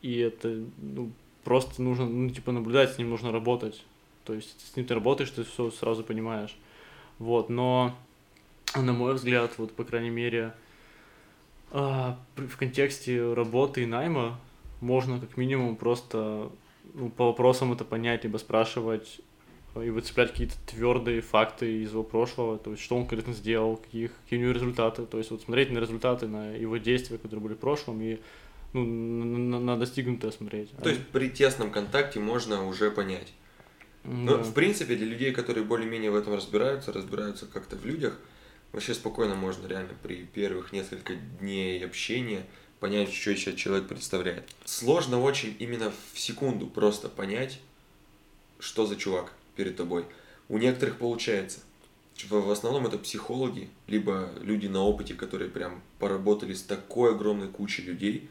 [0.00, 1.12] И это ну,
[1.44, 3.84] просто нужно, ну, типа, наблюдать, с ним нужно работать.
[4.24, 6.56] То есть с ним ты работаешь, ты все сразу понимаешь.
[7.18, 7.96] Вот, но,
[8.74, 10.54] на мой взгляд, вот, по крайней мере,
[11.70, 14.38] а, в контексте работы и найма
[14.80, 16.50] можно как минимум просто
[16.94, 19.20] ну, по вопросам это понять, либо спрашивать
[19.80, 24.12] и выцеплять какие-то твердые факты из его прошлого, то есть что он конкретно сделал, каких,
[24.24, 27.54] какие у него результаты, то есть вот смотреть на результаты, на его действия, которые были
[27.54, 28.18] в прошлом, и
[28.74, 30.70] ну, на, на достигнутое смотреть.
[30.82, 33.32] То есть при тесном контакте можно уже понять.
[34.04, 38.18] Но, ну, в принципе, для людей, которые более-менее в этом разбираются, разбираются как-то в людях,
[38.72, 42.44] вообще спокойно можно реально при первых несколько дней общения
[42.80, 44.50] понять, что сейчас человек представляет.
[44.64, 47.60] Сложно очень именно в секунду просто понять,
[48.58, 50.04] что за чувак перед тобой.
[50.48, 51.60] У некоторых получается.
[52.28, 57.82] В основном это психологи, либо люди на опыте, которые прям поработали с такой огромной кучей
[57.82, 58.28] людей,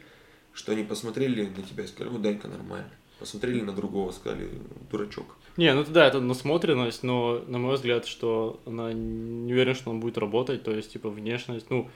[0.54, 2.90] что они посмотрели на тебя и сказали, ну, Данька нормально.
[3.20, 4.50] Посмотрели на другого, сказали,
[4.90, 5.38] дурачок.
[5.58, 10.00] Не, ну да, это насмотренность, но на мой взгляд, что она не уверен, что он
[10.00, 11.90] будет работать, то есть, типа, внешность, ну,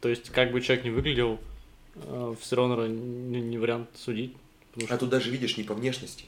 [0.00, 1.38] то есть, как бы человек не выглядел,
[1.96, 4.34] э, все равно не, не вариант судить.
[4.76, 4.94] Что...
[4.94, 6.26] А тут даже видишь не по внешности.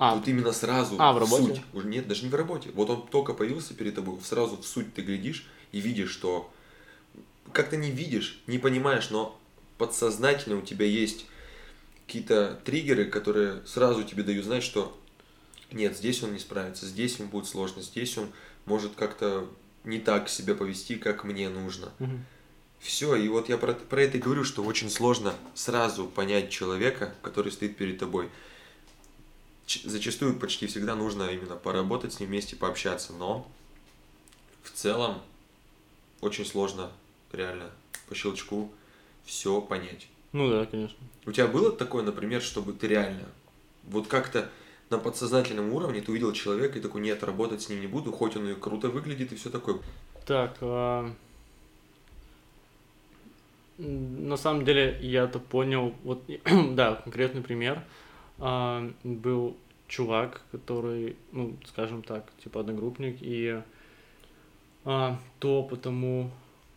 [0.00, 0.16] А.
[0.16, 1.44] Тут именно сразу а, в, работе?
[1.44, 1.62] суть.
[1.74, 2.70] Уже нет, даже не в работе.
[2.72, 6.50] Вот он только появился перед тобой, сразу в суть ты глядишь и видишь, что
[7.52, 9.38] как-то не видишь, не понимаешь, но
[9.76, 11.26] подсознательно у тебя есть
[12.06, 14.98] какие-то триггеры, которые сразу тебе дают знать, что
[15.70, 18.30] нет, здесь он не справится, здесь ему будет сложно, здесь он
[18.64, 19.48] может как-то
[19.84, 21.92] не так себя повести, как мне нужно.
[22.00, 22.18] Угу.
[22.80, 27.14] Все, и вот я про, про это и говорю, что очень сложно сразу понять человека,
[27.20, 28.30] который стоит перед тобой.
[29.84, 33.48] Зачастую почти всегда нужно именно поработать с ним вместе, пообщаться, но
[34.62, 35.22] в целом
[36.20, 36.90] очень сложно
[37.32, 37.70] реально
[38.08, 38.70] по щелчку
[39.24, 40.08] все понять.
[40.32, 40.98] Ну да, конечно.
[41.26, 43.28] У тебя было такое, например, чтобы ты реально
[43.84, 44.50] вот как-то
[44.90, 48.36] на подсознательном уровне ты увидел человека и такой, нет, работать с ним не буду, хоть
[48.36, 49.78] он и круто выглядит и все такое.
[50.26, 51.12] Так, а...
[53.78, 56.22] на самом деле я-то понял, вот,
[56.72, 57.84] да, конкретный пример,
[58.40, 59.56] а, был
[59.88, 63.60] чувак, который, ну, скажем так, типа одногруппник, и
[64.84, 66.30] а, то потому,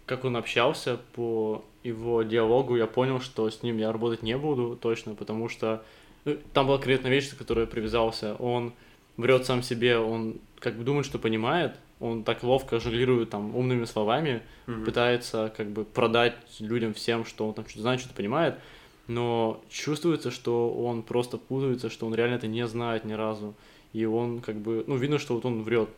[0.06, 4.76] как он общался по его диалогу, я понял, что с ним я работать не буду
[4.76, 5.84] точно, потому что
[6.26, 8.36] ну, там была конкретная вещь, за которую я привязался.
[8.36, 8.74] Он
[9.18, 13.86] врет сам себе, он как бы думает, что понимает, он так ловко жонглирует там умными
[13.86, 14.86] словами, mm-hmm.
[14.86, 18.60] пытается как бы продать людям всем, что он там что-то знает, что-то понимает,
[19.08, 23.54] но чувствуется, что он просто путается, что он реально это не знает ни разу.
[23.92, 25.90] И он как бы, ну, видно, что вот он врет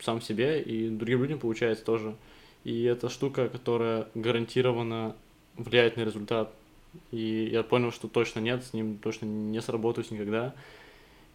[0.00, 2.14] сам себе, и другим людям получается тоже.
[2.64, 5.16] И это штука, которая гарантированно
[5.56, 6.52] влияет на результат.
[7.10, 10.54] И я понял, что точно нет, с ним точно не сработаюсь никогда.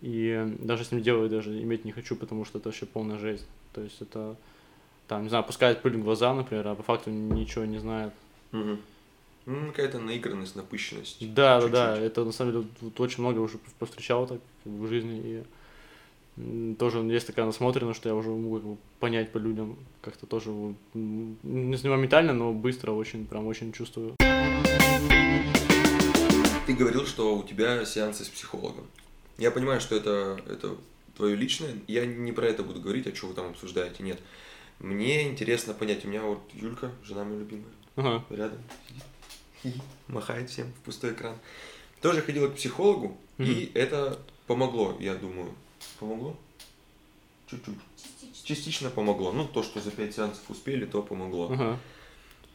[0.01, 3.47] И даже с ним делать даже иметь не хочу, потому что это вообще полная жесть.
[3.73, 4.35] То есть это,
[5.07, 8.13] там, не знаю, пускает пыль в глаза, например, а по факту ничего не знает.
[8.53, 8.77] Угу.
[9.47, 11.33] Ну, какая-то наигранность, напыщенность.
[11.33, 11.97] Да, да, да.
[11.97, 15.45] Это на самом деле вот, очень много уже повстречал так в жизни.
[16.37, 20.25] И тоже есть такая насмотренность, что я уже могу как бы, понять по людям как-то
[20.25, 20.51] тоже
[20.93, 24.17] не моментально, но быстро очень, прям очень чувствую.
[26.65, 28.85] Ты говорил, что у тебя сеансы с психологом.
[29.37, 30.75] Я понимаю, что это, это
[31.15, 31.73] твое личное.
[31.87, 34.03] Я не про это буду говорить, а что вы там обсуждаете.
[34.03, 34.19] Нет.
[34.79, 36.03] Мне интересно понять.
[36.03, 38.25] У меня вот Юлька, жена моя любимая, ага.
[38.29, 39.03] рядом сидит,
[40.07, 41.35] махает всем в пустой экран.
[42.01, 43.45] Тоже ходила к психологу, mm-hmm.
[43.45, 45.53] и это помогло, я думаю.
[45.99, 46.37] Помогло?
[47.47, 47.75] Чуть-чуть.
[47.95, 48.43] Частично.
[48.43, 49.31] Частично помогло.
[49.31, 51.49] Ну, то, что за пять сеансов успели, то помогло.
[51.51, 51.79] Ага.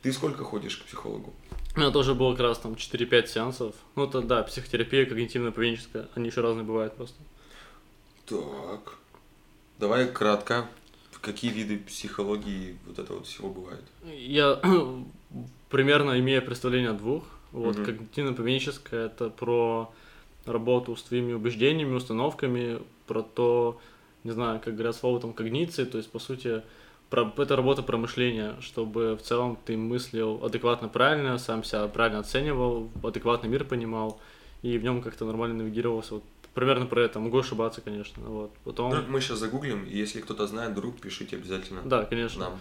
[0.03, 1.33] Ты сколько ходишь к психологу?
[1.75, 3.75] У меня тоже было как раз там 4-5 сеансов.
[3.95, 6.09] Ну, это да, психотерапия, когнитивно-поведенческая.
[6.15, 7.17] Они еще разные бывают просто.
[8.27, 8.99] Так.
[9.79, 10.69] Давай кратко.
[11.23, 13.85] Какие виды психологии вот этого вот всего бывают?
[14.05, 14.61] Я
[15.71, 17.25] примерно имею представление о двух.
[17.53, 17.85] Вот, угу.
[17.85, 19.93] когнитивно-поведенческая это про
[20.47, 23.81] работу с твоими убеждениями, установками, про то,
[24.25, 26.63] не знаю, как говорят слово там когниции, то есть, по сути,
[27.11, 32.91] про, это работа промышления, чтобы в целом ты мыслил адекватно правильно, сам себя правильно оценивал,
[33.03, 34.19] адекватный мир понимал,
[34.63, 36.15] и в нем как-то нормально навигировался.
[36.15, 37.19] Вот примерно про это.
[37.19, 38.23] Могу ошибаться, конечно.
[38.25, 38.51] Вот.
[38.65, 38.91] Потом...
[38.91, 41.83] Ну, мы сейчас загуглим, и если кто-то знает, друг, пишите обязательно.
[41.85, 42.41] Да, конечно.
[42.41, 42.59] Нам.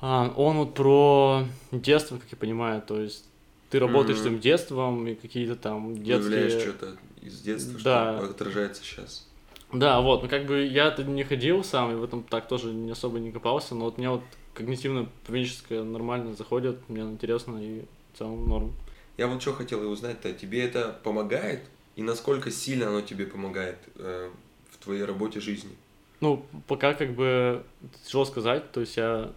[0.00, 3.24] А, он вот про детство, как я понимаю, то есть
[3.70, 4.22] ты работаешь Мгм.
[4.26, 6.60] своим детством и какие-то там Выявляешь детские...
[6.60, 8.18] что-то из детства, Да.
[8.18, 9.26] что отражается сейчас.
[9.72, 12.92] Да, вот, ну как бы я-то не ходил сам, и в этом так тоже не
[12.92, 14.22] особо не копался, но вот мне вот
[14.54, 17.84] когнитивно-поведенческое нормально заходит, мне интересно и
[18.14, 18.72] в целом норм.
[19.16, 21.62] Я вот что хотел и узнать-то, тебе это помогает?
[21.96, 24.30] И насколько сильно оно тебе помогает э,
[24.70, 25.74] в твоей работе жизни?
[26.20, 27.64] Ну, пока как бы
[28.04, 29.32] тяжело сказать, то есть я...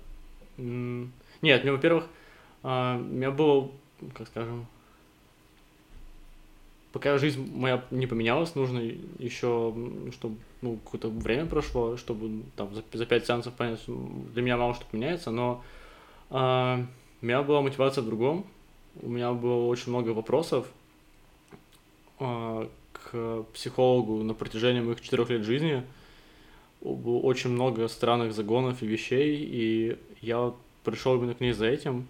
[0.57, 2.05] Нет, мне, во-первых,
[2.63, 3.71] а, у меня было,
[4.13, 4.65] как скажем,
[6.91, 8.79] пока жизнь моя не поменялась, нужно
[9.19, 9.73] еще,
[10.11, 14.73] чтобы ну, какое-то время прошло, чтобы там за, за пять сеансов понять, для меня мало
[14.73, 15.63] что меняется, но
[16.29, 16.85] а,
[17.21, 18.45] у меня была мотивация в другом,
[19.01, 20.67] у меня было очень много вопросов
[22.19, 25.83] к психологу на протяжении моих четырех лет жизни,
[26.81, 30.53] было очень много странных загонов и вещей, и я
[30.83, 32.07] пришел именно к ней за этим,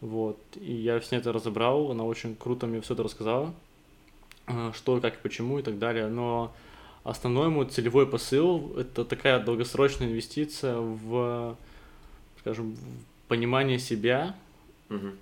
[0.00, 3.54] вот, и я с ней это разобрал, она очень круто мне все это рассказала,
[4.46, 6.52] а, что, как и почему и так далее, но
[7.04, 11.56] основной мой целевой посыл– это такая долгосрочная инвестиция в,
[12.40, 14.36] скажем, в понимание себя,
[14.88, 15.12] Мгм.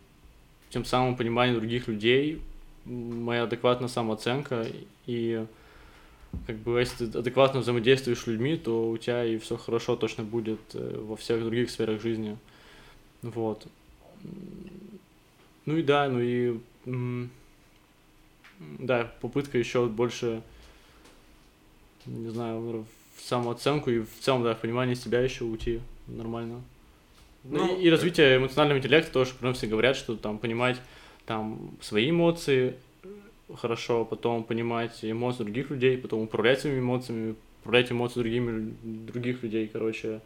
[0.71, 2.41] тем самым понимание других людей,
[2.85, 4.67] моя адекватная самооценка
[5.07, 5.45] и
[6.47, 10.25] как бы если ты адекватно взаимодействуешь с людьми, то у тебя и все хорошо точно
[10.25, 12.39] будет э, во всех других сферах жизни.
[13.23, 13.67] Вот.
[15.67, 16.61] Ну и да, ну и
[18.79, 20.43] да, попытка еще больше,
[22.07, 26.63] не знаю, в самооценку и в целом, да, в понимание себя еще уйти нормально.
[27.45, 30.81] Ну, Ну, и, и развитие эмоционального интеллекта тоже, прям все говорят, что там понимать
[31.31, 32.75] там свои эмоции
[33.57, 39.71] хорошо, потом понимать эмоции других людей, потом управлять своими эмоциями, управлять эмоциями другими, других людей,
[39.73, 40.23] короче.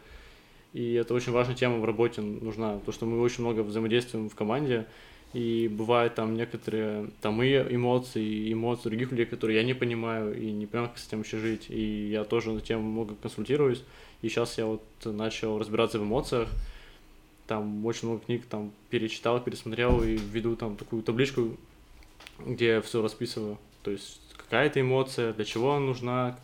[0.73, 4.35] И это очень важная тема в работе нужна, потому что мы очень много взаимодействуем в
[4.35, 4.87] команде,
[5.33, 10.35] и бывают там некоторые там и эмоции, и эмоции других людей, которые я не понимаю
[10.35, 11.67] и не понимаю, как с этим вообще жить.
[11.69, 13.83] И я тоже на тему много консультируюсь.
[14.23, 16.49] И сейчас я вот начал разбираться в эмоциях.
[17.47, 21.55] Там очень много книг там перечитал, пересмотрел и веду там такую табличку,
[22.39, 23.57] где я все расписываю.
[23.83, 26.39] То есть какая это эмоция, для чего она нужна,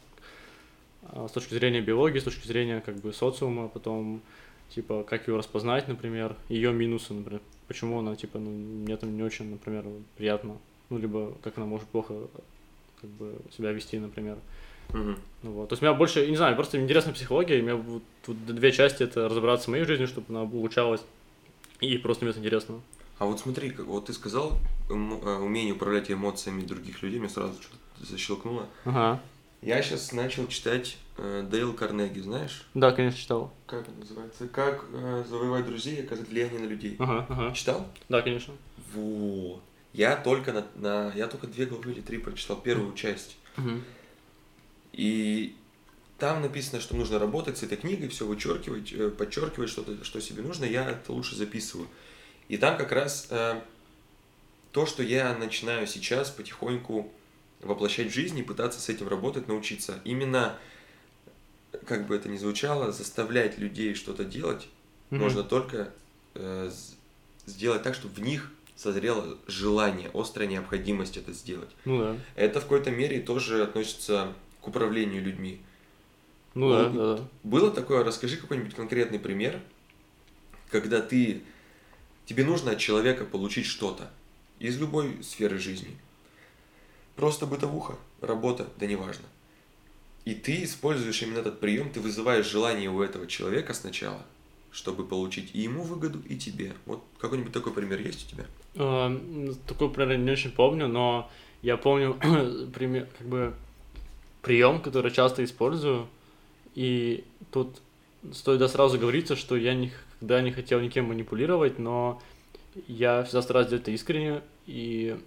[1.04, 4.22] а, с точки зрения биологии, с точки зрения как бы социума, потом
[4.70, 9.24] типа как ее распознать, например, ее минусы, например, почему она типа ну, мне там не
[9.24, 9.86] очень, например,
[10.18, 10.58] приятно,
[10.90, 12.14] ну либо как она может плохо
[13.02, 14.38] как бы себя вести, например.
[14.94, 15.70] Ну вот.
[15.70, 18.46] То есть у меня больше, не знаю, просто интересная психология, и у меня вот, тут
[18.46, 21.02] две части это разобраться в моей жизни, чтобы она улучшалась,
[21.80, 22.82] и просто мне это интересно.
[23.20, 24.58] А вот смотри, как- вот ты сказал
[24.90, 28.68] эм, э, умение управлять эмоциями других людей, меня сразу что-то защелкнуло.
[28.86, 29.20] Ага.
[29.62, 32.66] Я сейчас начал читать э, Дейл Карнеги, знаешь?
[32.74, 33.54] Да, конечно, читал.
[33.68, 34.48] Как это называется?
[34.48, 36.96] Как э, завоевать друзей и оказать влияние на людей.
[36.98, 37.54] Ага, ага.
[37.54, 37.86] Читал?
[38.10, 38.54] Да, конечно.
[38.94, 39.62] Вот.
[39.94, 43.38] Я только на, на- я только две главы или три прочитал первую часть.
[43.56, 43.84] Мгм.
[44.94, 45.56] И
[46.18, 50.44] там написано, что нужно работать с этой книгой, все вычеркивать, э, подчеркивать что-то, что себе
[50.44, 51.88] нужно, я это лучше записываю.
[52.48, 53.62] И там как раз э,
[54.72, 57.12] то, что я начинаю сейчас потихоньку
[57.62, 60.00] воплощать в жизнь и пытаться с этим работать, научиться.
[60.04, 60.58] Именно,
[61.86, 64.68] как бы это ни звучало, заставлять людей что-то делать
[65.10, 65.24] Мгм.
[65.24, 65.92] можно только
[66.36, 66.72] э,
[67.46, 71.70] сделать так, чтобы в них созрело желание, острая необходимость это сделать.
[71.86, 72.18] Ну да.
[72.36, 75.62] Это в какой-то мере тоже относится к управлению людьми.
[76.54, 77.28] Ну да, Ну, да, да.
[77.44, 79.60] Было такое, расскажи какой-нибудь конкретный пример,
[80.70, 81.42] когда ты,
[82.26, 84.10] тебе нужно от человека получить что-то
[84.60, 85.98] из любой сферы жизни.
[87.16, 89.26] Просто бытовуха, работа, да неважно.
[90.24, 94.24] И ты используешь именно этот прием, ты вызываешь желание у этого человека сначала,
[94.72, 96.74] чтобы получить и ему выгоду, и тебе.
[96.86, 98.46] Вот какой-нибудь такой пример есть у тебя?
[98.76, 101.30] А, Такой пример не очень помню, но
[101.62, 102.14] я помню
[102.74, 103.54] пример, как бы
[104.42, 106.08] прием, который часто использую.
[106.76, 107.82] И тут
[108.34, 112.22] стоит да, сразу говориться, что я никогда не хотел никем манипулировать, но
[112.88, 114.42] я всегда стараюсь делать это искренне.
[114.68, 115.18] И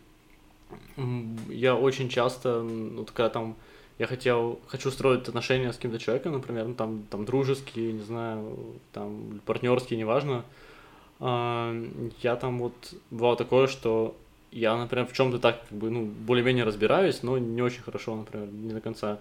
[1.49, 3.57] я очень часто, вот когда там
[3.99, 8.57] я хотел, хочу строить отношения с каким-то человеком, например, ну, там, там дружеские, не знаю,
[8.93, 10.45] там партнерские, неважно,
[11.21, 11.73] а,
[12.23, 12.75] я там вот
[13.11, 14.17] бывало такое, что
[14.55, 18.49] я, например, в чем-то так, как бы, ну, более-менее разбираюсь, но не очень хорошо, например,
[18.49, 19.19] не до конца.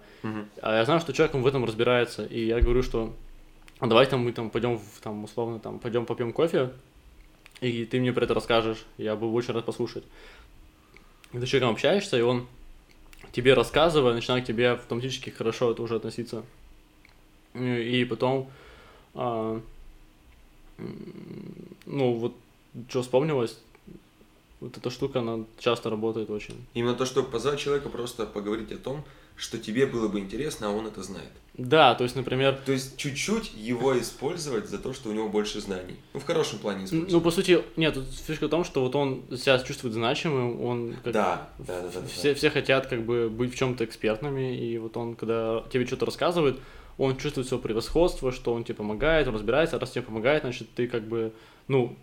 [0.62, 3.12] А я знаю, что человек в этом разбирается, и я говорю, что
[3.80, 6.70] а давай там мы там пойдем, там, условно, там, пойдем попьем кофе,
[7.60, 10.04] и ты мне про это расскажешь, я бы очень рад послушать.
[11.32, 12.46] И ты с человеком общаешься, и он
[13.32, 16.44] тебе рассказывая, начинает к тебе автоматически хорошо это уже относиться.
[17.54, 18.50] И потом,
[19.14, 19.60] а,
[20.78, 22.36] ну, вот,
[22.88, 23.58] что вспомнилось,
[24.60, 26.66] вот эта штука, она часто работает очень.
[26.74, 29.04] Именно то, чтобы позвать человека просто поговорить о том,
[29.36, 31.30] что тебе было бы интересно, а он это знает.
[31.54, 32.58] Да, то есть, например...
[32.64, 35.96] То есть, чуть-чуть его использовать за то, что у него больше знаний.
[36.12, 37.12] Ну, в хорошем плане использовать.
[37.12, 40.94] Ну, по сути, нет, тут фишка в том, что вот он себя чувствует значимым, он...
[41.02, 42.06] Как, да, да, да, да.
[42.06, 42.34] Все, да.
[42.34, 46.58] все хотят как бы быть в чем-то экспертными, и вот он, когда тебе что-то рассказывает,
[46.98, 50.68] он чувствует свое превосходство, что он тебе помогает, он разбирается, а раз тебе помогает, значит,
[50.74, 51.32] ты как бы,
[51.66, 51.96] ну,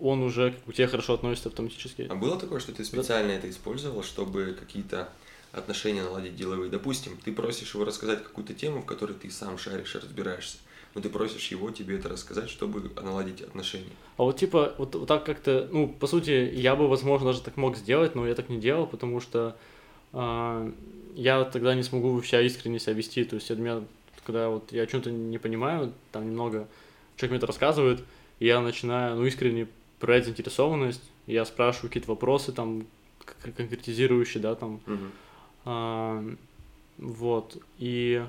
[0.00, 2.06] он уже к тебе хорошо относится автоматически.
[2.08, 3.34] А было такое, что ты специально да.
[3.34, 5.08] это использовал, чтобы какие-то
[5.52, 6.70] отношения наладить деловые.
[6.70, 10.58] Допустим, ты просишь его рассказать какую-то тему, в которой ты сам шаришь и разбираешься,
[10.94, 13.92] но ты просишь его тебе это рассказать, чтобы наладить отношения.
[14.16, 17.56] А вот типа, вот, вот так как-то, ну, по сути, я бы, возможно, даже так
[17.56, 19.56] мог сделать, но я так не делал, потому что
[20.12, 20.72] э,
[21.14, 23.24] я тогда не смогу вообще искренне себя вести.
[23.24, 23.82] То есть, меня,
[24.24, 26.68] когда вот я о чем-то не понимаю, там немного
[27.16, 28.04] человек мне это рассказывает,
[28.38, 29.68] и я начинаю, ну, искренне
[29.98, 32.86] проявлять заинтересованность, я спрашиваю какие-то вопросы, там,
[33.56, 35.06] конкретизирующие, да, там, угу
[35.66, 36.24] а,
[36.96, 38.24] вот, и...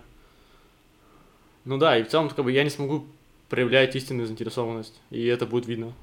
[1.63, 3.05] Ну да, и в целом, как бы, я не смогу
[3.47, 5.93] проявлять истинную заинтересованность, и это будет видно.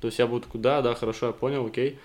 [0.00, 1.98] То есть я буду куда, да, хорошо, я понял, окей,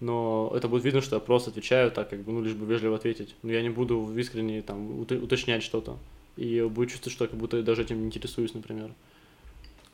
[0.00, 2.96] но это будет видно, что я просто отвечаю так, как бы, ну, лишь бы вежливо
[2.96, 3.36] ответить.
[3.42, 5.96] Но я не буду искренне там уточнять что-то.
[6.36, 8.90] И будет чувствовать, что я как будто даже этим не интересуюсь, например.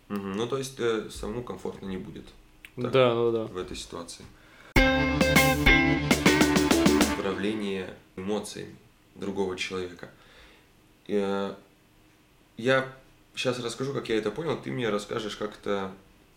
[0.08, 0.18] Угу.
[0.18, 2.24] Ну, то есть э, самому комфортно не будет.
[2.76, 3.44] Так, да, да, да.
[3.44, 4.24] В этой ситуации
[7.18, 8.74] управление эмоциями
[9.14, 10.10] другого человека.
[11.08, 11.54] Э,
[12.56, 12.86] я
[13.34, 15.90] сейчас расскажу, как я это понял, ты мне расскажешь как-то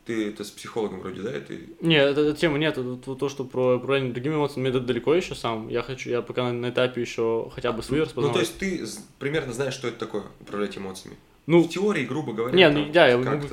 [0.05, 1.31] ты это с психологом вроде, да?
[1.31, 1.53] Это...
[1.79, 2.77] Нет, это, это тема нет.
[2.77, 5.69] Это то, что про управление другими эмоциями, это далеко еще сам.
[5.69, 8.36] Я хочу, я пока на, на этапе еще хотя бы свои распознавать.
[8.36, 11.15] Ну, то есть ты примерно знаешь, что это такое, управлять эмоциями?
[11.45, 12.53] Ну, в теории, грубо говоря.
[12.53, 13.47] Не, ну, да, я могу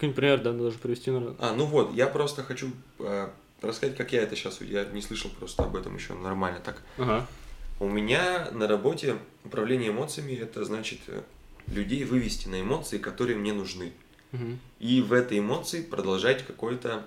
[0.00, 1.36] какой-нибудь пример, да, даже привести, наверное.
[1.38, 3.28] А, ну вот, я просто хочу э,
[3.60, 6.82] рассказать, как я это сейчас, я не слышал просто об этом еще нормально так.
[6.96, 7.26] Ага.
[7.80, 11.20] У меня на работе управление эмоциями это значит э,
[11.66, 13.92] людей вывести на эмоции, которые мне нужны.
[14.32, 14.58] Угу.
[14.78, 17.04] И в этой эмоции продолжать какое-то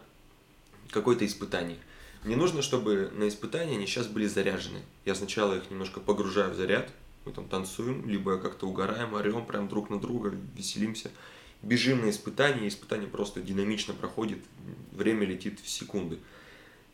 [0.92, 1.78] какое-то испытание.
[2.24, 4.80] Мне нужно, чтобы на испытания они сейчас были заряжены.
[5.06, 6.90] Я сначала их немножко погружаю в заряд,
[7.26, 11.10] мы там танцуем, либо как-то угораем, орем прям друг на друга, веселимся.
[11.64, 14.40] Бежим на испытания, испытание просто динамично проходит,
[14.92, 16.20] время летит в секунды.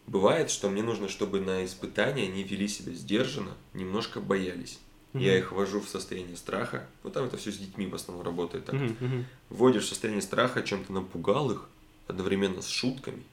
[0.06, 4.80] Бывает, что мне нужно, чтобы на испытания они вели себя сдержанно, немножко боялись.
[5.14, 5.24] Mm-hmm.
[5.24, 6.88] Я их ввожу в состояние страха.
[7.04, 8.76] Ну, там это все с детьми в основном работает так.
[8.76, 9.24] Mm-hmm.
[9.50, 11.68] Вводишь в состояние страха, чем-то напугал их,
[12.08, 13.24] одновременно с шутками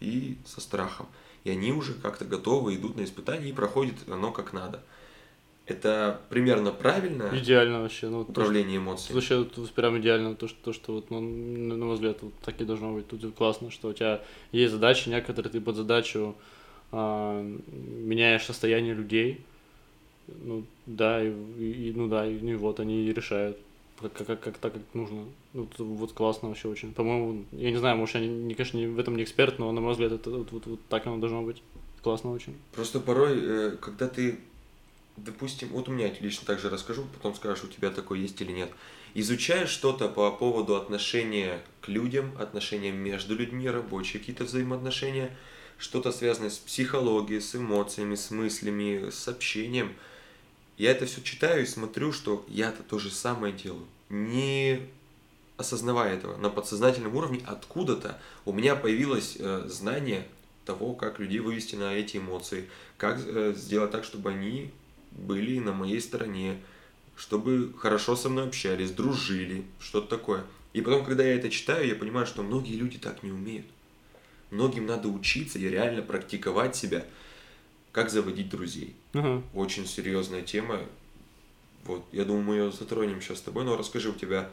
[0.00, 1.06] и со страхом.
[1.44, 4.82] И они уже как-то готовы, идут на испытания и проходит оно как надо.
[5.68, 7.30] Это примерно правильно?
[7.32, 8.08] Идеально вообще.
[8.08, 9.14] Ну, управление эмоциями.
[9.16, 12.58] Вообще, тут прям идеально то, что, то, что вот, ну, на мой взгляд, вот так
[12.60, 13.06] и должно быть.
[13.06, 16.34] Тут классно, что у тебя есть задачи, некоторые ты под задачу
[16.90, 19.44] а, меняешь состояние людей.
[20.26, 23.58] Ну, да, и, и ну да, и, и вот они решают
[24.00, 25.24] как, как, как так, как нужно.
[25.52, 26.94] Вот, вот классно вообще очень.
[26.94, 29.80] По-моему, я не знаю, может, я, не, конечно, не, в этом не эксперт, но, на
[29.80, 31.62] мой взгляд, это вот, вот, вот так оно должно быть.
[32.02, 32.54] Классно очень.
[32.72, 34.38] Просто порой, э, когда ты
[35.24, 38.70] допустим, вот у меня лично также расскажу, потом скажешь, у тебя такое есть или нет.
[39.14, 45.36] Изучаешь что-то по поводу отношения к людям, отношения между людьми, рабочие какие-то взаимоотношения,
[45.78, 49.94] что-то связанное с психологией, с эмоциями, с мыслями, с общением.
[50.76, 53.86] Я это все читаю и смотрю, что я-то то же самое делаю.
[54.08, 54.80] Не
[55.56, 60.26] осознавая этого, на подсознательном уровне откуда-то у меня появилось э, знание
[60.64, 64.70] того, как людей вывести на эти эмоции, как э, сделать так, чтобы они
[65.12, 66.60] были на моей стороне,
[67.16, 70.44] чтобы хорошо со мной общались, дружили, что-то такое.
[70.72, 73.66] И потом, когда я это читаю, я понимаю, что многие люди так не умеют.
[74.50, 77.04] Многим надо учиться и реально практиковать себя,
[77.92, 78.94] как заводить друзей.
[79.12, 79.42] Uh-huh.
[79.54, 80.80] Очень серьезная тема.
[81.84, 84.50] Вот, я думаю, мы ее затронем сейчас с тобой, но расскажи, у тебя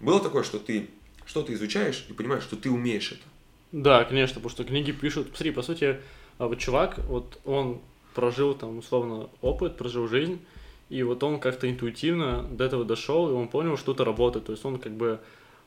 [0.00, 0.88] было такое, что ты
[1.26, 3.22] что-то изучаешь и понимаешь, что ты умеешь это?
[3.72, 5.28] Да, конечно, потому что книги пишут.
[5.34, 6.00] Смотри, по сути,
[6.38, 7.80] а вот чувак, вот он
[8.14, 10.40] прожил там условно опыт, прожил жизнь,
[10.88, 14.46] и вот он как-то интуитивно до этого дошел, и он понял, что это работает.
[14.46, 15.20] То есть он как бы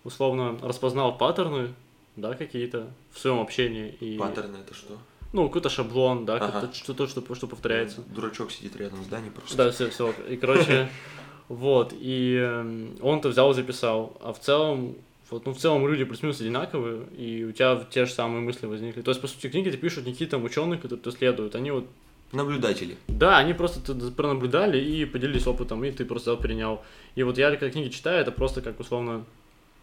[0.04, 1.74] условно распознал паттерны,
[2.16, 3.90] да, какие-то в своем общении.
[4.00, 4.18] И...
[4.18, 4.98] Паттерны это что?
[5.34, 6.72] Ну, какой-то шаблон, да, ага.
[6.74, 8.02] что-то, что, что, что повторяется.
[8.08, 9.58] Дурачок сидит рядом с Даней просто.
[9.58, 10.14] Да, все, все.
[10.30, 10.90] И, короче,
[11.48, 14.18] Вот, и э, он-то взял и записал.
[14.22, 14.96] А в целом,
[15.30, 19.02] вот, ну, в целом люди плюс-минус одинаковые, и у тебя те же самые мысли возникли.
[19.02, 21.88] То есть, по сути, книги ты пишут не какие-то ученые, которые исследуют, они вот
[22.36, 22.98] Наблюдатели.
[23.08, 26.84] да, они просто пронаблюдали и поделились опытом, и ты просто перенял.
[27.16, 29.26] И вот я, когда книги читаю, это просто как условно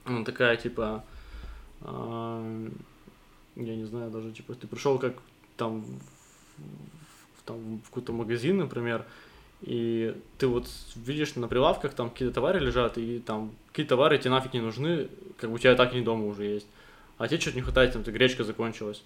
[0.05, 1.05] ну, такая типа,
[1.81, 2.69] а,
[3.57, 5.15] я не знаю, даже типа ты пришел как
[5.57, 5.85] там
[6.59, 9.05] в, там, в какой-то магазин, например,
[9.63, 14.31] и ты вот видишь на прилавках там какие-то товары лежат, и там какие товары тебе
[14.31, 16.67] нафиг не нужны, как бы у тебя и так они дома уже есть.
[17.19, 19.03] А тебе что-то не хватает, там, ты гречка закончилась.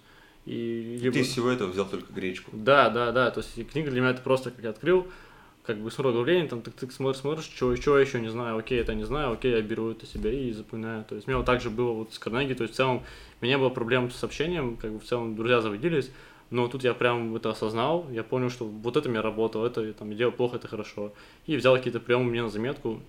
[0.47, 1.13] И либо...
[1.13, 2.51] Ты из всего этого взял только гречку.
[2.53, 3.29] Да, да, да.
[3.31, 5.05] То есть книга для меня это просто как я открыл,
[5.65, 8.57] как бы смотрю оглавление, там ты, ты смотришь, смотришь, что, что я еще не знаю,
[8.57, 11.03] окей, это не знаю, окей, я беру это себе и запоминаю.
[11.03, 13.03] То есть у меня вот так же было вот с Карнеги, то есть в целом
[13.41, 16.09] у меня не было проблем с общением, как бы в целом друзья заводились,
[16.49, 19.91] но тут я прям это осознал, я понял, что вот это мне работало, это я
[19.91, 21.11] там делал плохо, это хорошо.
[21.45, 23.01] И взял какие-то приемы мне на заметку,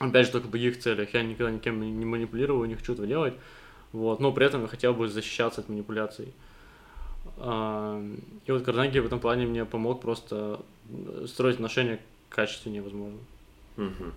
[0.00, 1.14] опять же, только в других целях.
[1.14, 3.34] Я никогда никем не манипулировал, не хочу этого делать.
[3.92, 6.32] Вот, но при этом я хотел бы защищаться от манипуляций.
[7.38, 10.60] И вот Карнеги в этом плане мне помог просто
[11.26, 13.18] строить отношения качественнее, возможно.
[13.76, 14.12] Мгм.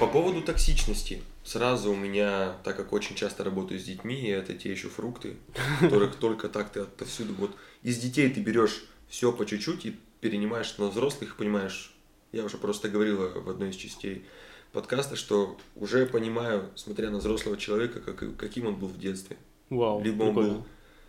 [0.00, 1.22] По поводу токсичности.
[1.42, 5.36] Сразу у меня, так как очень часто работаю с детьми, и это те еще фрукты,
[5.80, 7.34] которых только так ты отовсюду.
[7.34, 7.50] Вот
[7.82, 11.92] из детей ты берешь все по чуть-чуть и перенимаешь на взрослых, понимаешь,
[12.32, 14.24] я уже просто говорил в одной из частей
[14.72, 19.36] подкаста, что уже понимаю, смотря на взрослого человека, как, каким он был в детстве.
[19.70, 20.66] Вау, Либо он был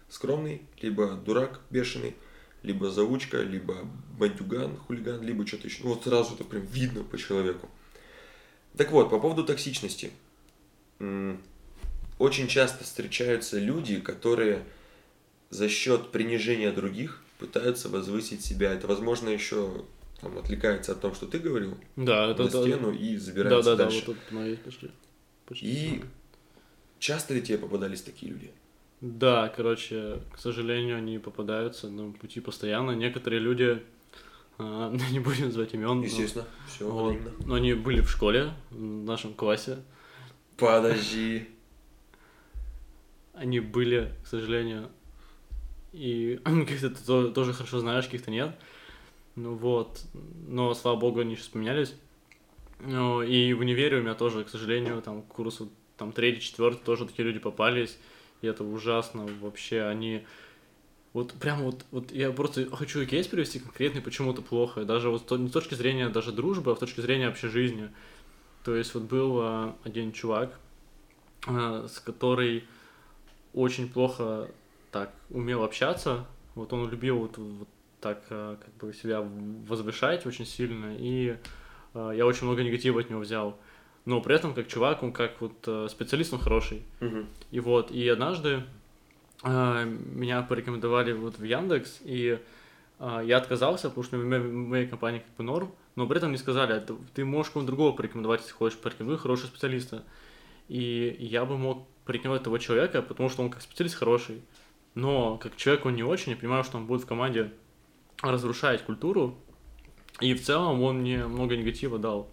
[0.09, 2.15] скромный, либо дурак бешеный,
[2.63, 3.87] либо заучка, либо
[4.17, 5.83] бандюган, хулиган, либо что-то еще.
[5.83, 7.69] Ну, вот сразу это прям видно по человеку.
[8.75, 10.11] Так вот, по поводу токсичности.
[12.17, 14.63] Очень часто встречаются люди, которые
[15.49, 18.73] за счет принижения других пытаются возвысить себя.
[18.73, 19.85] Это, возможно, еще
[20.19, 23.71] там, отвлекается от того, что ты говорил, Да, это на да, стену и да, забирается
[23.71, 24.03] да, да, дальше.
[24.05, 24.91] вот тут мои пошли.
[25.45, 26.03] Почти И.
[26.99, 28.51] часто ли тебе попадались такие люди?
[29.01, 32.91] Да, короче, к сожалению, они попадаются на пути постоянно.
[32.91, 33.81] Некоторые люди,
[34.57, 38.79] а, не будем называть имен, но- Естественно, все вот, но они были в школе, в
[39.05, 39.77] нашем классе.
[40.57, 41.47] Подожди.
[43.33, 44.89] Они были, к сожалению,
[45.93, 48.53] и каких-то ты то- тоже хорошо знаешь, каких-то нет.
[49.35, 50.01] Ну вот,
[50.47, 51.95] но, слава богу, они сейчас поменялись.
[52.81, 55.69] Ну, и в универе у меня тоже, к сожалению, там курс вот,
[55.99, 57.97] там третий, четвертый тоже такие люди попались.
[58.41, 59.83] И это ужасно вообще.
[59.83, 60.23] Они
[61.13, 64.85] вот прям вот, вот я просто хочу кейс привести конкретный, почему это плохо.
[64.85, 67.89] Даже вот не с точки зрения даже дружбы, а с точки зрения вообще жизни.
[68.63, 70.59] То есть вот был а, один чувак,
[71.47, 72.65] а, с который
[73.53, 74.49] очень плохо
[74.91, 76.25] так умел общаться.
[76.55, 77.67] Вот он любил вот, вот
[77.99, 81.37] так а, как бы себя возвышать очень сильно, и
[81.95, 83.57] я очень много негатива от него взял.
[84.05, 86.83] Но при этом как чувак, он как вот а, специалист, он хороший.
[86.99, 87.27] Мгм.
[87.51, 88.63] И вот, и однажды
[89.43, 92.39] а, меня порекомендовали вот в Яндекс, и
[92.99, 96.17] а, я отказался, потому что в мо- в моей компании как бы норм, но при
[96.17, 100.03] этом не сказали, «А ты- ты можешь кого-нибудь другого порекомендовать, если хочешь, порекомендуй хорошего специалиста.
[100.69, 104.41] И я бы мог порекомендовать того человека, потому что он как специалист хороший,
[104.95, 107.51] но как человек он не очень, я понимаю, что он будет в команде
[108.21, 109.37] разрушать культуру,
[110.19, 112.29] и в целом он мне много негатива дал.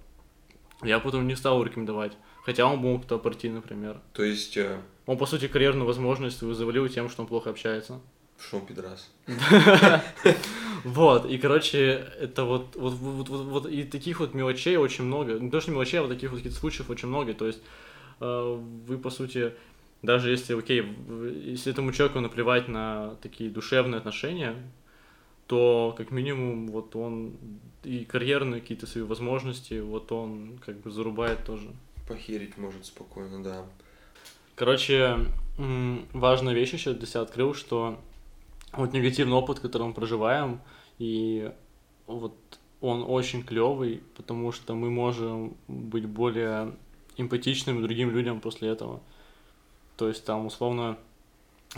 [0.82, 2.12] Я потом не стал рекомендовать,
[2.44, 4.00] хотя он мог туда пройти, например.
[4.12, 8.00] То есть, э, Он, по сути, карьерную возможность завалил тем, что он плохо общается.
[8.38, 9.10] что он пидорас.
[10.84, 15.32] Вот, и, короче, это вот, вот, вот, вот, вот и таких вот мелочей очень много.
[15.32, 17.34] Не то, что мелочей, а вот таких вот каких-то случаев очень много.
[17.34, 17.60] То есть
[18.20, 19.52] э, вы, по сути,
[20.02, 20.84] даже если, окей,
[21.44, 24.54] если этому человеку наплевать на такие душевные отношения,
[25.46, 27.36] то как минимум вот он
[27.84, 31.68] и карьерные какие-то свои возможности, вот он как бы зарубает тоже.
[32.08, 33.64] Похерить может спокойно, да.
[34.54, 35.18] Короче,
[36.12, 37.98] важная вещь еще для себя открыл, что
[38.72, 40.60] вот негативный опыт, который мы проживаем,
[40.98, 41.52] и
[42.06, 42.34] вот
[42.80, 46.74] он очень клевый, потому что мы можем быть более
[47.16, 49.00] эмпатичными другим людям после этого.
[49.96, 50.98] То есть там условно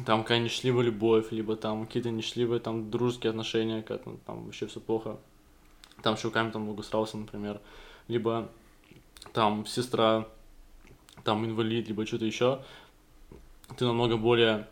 [0.05, 4.66] там какая-нибудь несчастливая любовь, либо там какие-то несчастливые там дружеские отношения, как там, там вообще
[4.66, 5.18] все плохо.
[6.03, 7.61] Там с чуваками там много срался, например.
[8.07, 8.49] Либо
[9.32, 10.28] там сестра,
[11.24, 12.62] там инвалид, либо что-то еще.
[13.76, 14.68] Ты намного более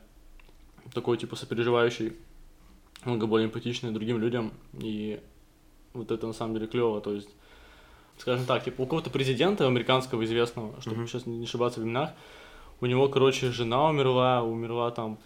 [0.95, 2.17] такой, типа, сопереживающий,
[3.05, 4.53] много более эмпатичный другим людям.
[4.75, 5.21] И
[5.93, 7.01] вот это на самом деле клево.
[7.01, 7.29] То есть,
[8.19, 11.09] скажем так, типа, у какого-то президента американского известного, чтобы Мгм.
[11.09, 12.11] сейчас не ошибаться в именах,
[12.81, 15.19] у него, короче, жена умерла, умерла там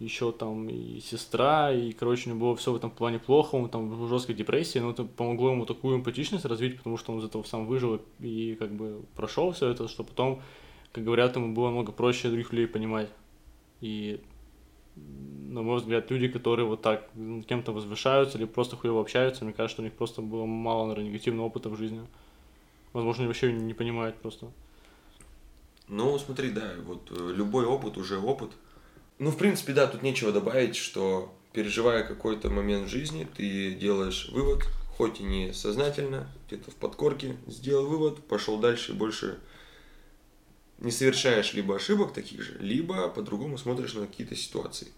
[0.00, 3.68] еще там и сестра, и, короче, у него было все в этом плане плохо, он
[3.68, 7.24] там в жесткой депрессии, но это помогло ему такую эмпатичность развить, потому что он из
[7.24, 10.42] этого сам выжил и как бы прошел все это, что потом,
[10.92, 13.08] как говорят, ему было много проще других людей понимать.
[13.80, 14.20] И,
[14.96, 17.08] на мой взгляд, люди, которые вот так
[17.48, 21.10] кем-то возвышаются или просто хуево общаются, мне кажется, что у них просто было мало, наверное,
[21.10, 22.00] негативного опыта в жизни.
[22.92, 24.50] Возможно, они вообще не понимают просто.
[25.88, 28.50] Ну, смотри, да, вот э, любой опыт уже опыт.
[29.18, 34.28] Ну, в принципе, да, тут нечего добавить, что переживая какой-то момент в жизни, ты делаешь
[34.32, 34.64] вывод,
[34.96, 39.38] хоть и не сознательно, где-то в подкорке, сделал вывод, пошел дальше и больше
[40.78, 44.88] не совершаешь либо ошибок таких же, либо по-другому смотришь на какие-то ситуации.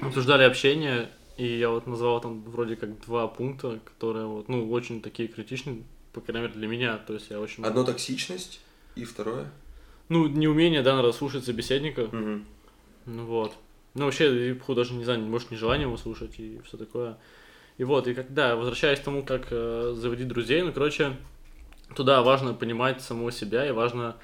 [0.00, 5.02] Обсуждали общение, и я вот назвал там вроде как два пункта, которые вот, ну, очень
[5.02, 6.98] такие критичные, по крайней мере, для меня.
[6.98, 7.64] То есть я очень...
[7.64, 8.60] Одно токсичность
[8.94, 9.50] и второе?
[10.08, 12.02] Ну, неумение, да, надо слушать собеседника.
[12.02, 12.40] Угу.
[13.06, 13.54] Ну вот.
[13.94, 17.18] Ну, вообще, даже, не знаю, может, нежелание его слушать и все такое.
[17.78, 21.16] И вот, и когда, возвращаясь к тому, как э, заводить друзей, ну, короче,
[21.94, 24.16] туда важно понимать самого себя и важно,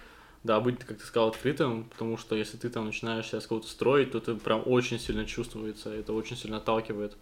[0.45, 3.67] да, быть, как ты сказал, открытым, потому что если ты там начинаешь себя с кого-то
[3.67, 7.17] строить, то ты прям очень сильно чувствуется, это очень сильно отталкивает.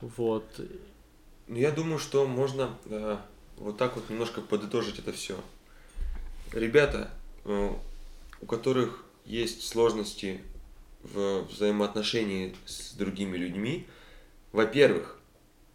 [0.00, 0.44] Вот.
[1.46, 3.16] Ну, я думаю, что можно э,
[3.60, 5.38] вот так вот немножко подытожить это все.
[6.52, 7.10] Ребята,
[7.44, 7.72] э,
[8.40, 10.40] у которых есть сложности
[11.02, 13.86] в взаимоотношении с другими людьми,
[14.52, 15.18] во-первых,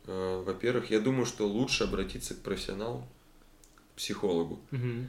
[0.07, 3.07] э, во-первых, я думаю, что лучше обратиться к профессионалу,
[3.95, 4.59] психологу.
[4.71, 5.07] Угу.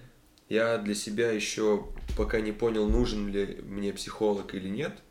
[0.48, 5.02] Я для себя еще пока не понял, нужен ли мне психолог или нет.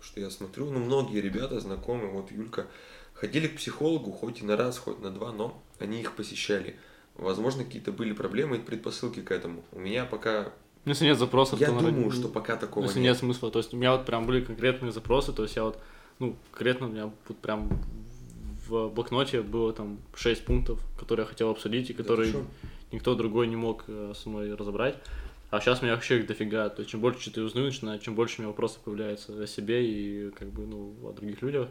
[0.00, 2.66] Что я смотрю, ну, многие ребята, знакомые, вот Юлька,
[3.14, 6.76] ходили к психологу хоть и на раз, хоть на два, но они их посещали.
[7.16, 9.64] Возможно, какие-то были проблемы и предпосылки к этому.
[9.72, 10.52] У меня пока...
[10.84, 11.74] Ну, если нет запросов, я то...
[11.74, 13.10] думаю, наверное, что пока такого если нет.
[13.12, 13.50] нет смысла.
[13.50, 15.78] То есть у меня вот прям были конкретные запросы, то есть я вот,
[16.18, 17.78] ну, конкретно у меня вот прям
[18.66, 22.48] в блокноте было там 6 пунктов, которые я хотел обсудить и которые хорошо.
[22.90, 24.96] никто другой не мог э, со мной разобрать.
[25.50, 26.70] А сейчас у меня вообще их дофига.
[26.70, 30.30] То есть чем больше узнаю, начинаю, чем больше у меня вопросов появляется о себе и
[30.30, 31.68] как бы, ну, о других людях.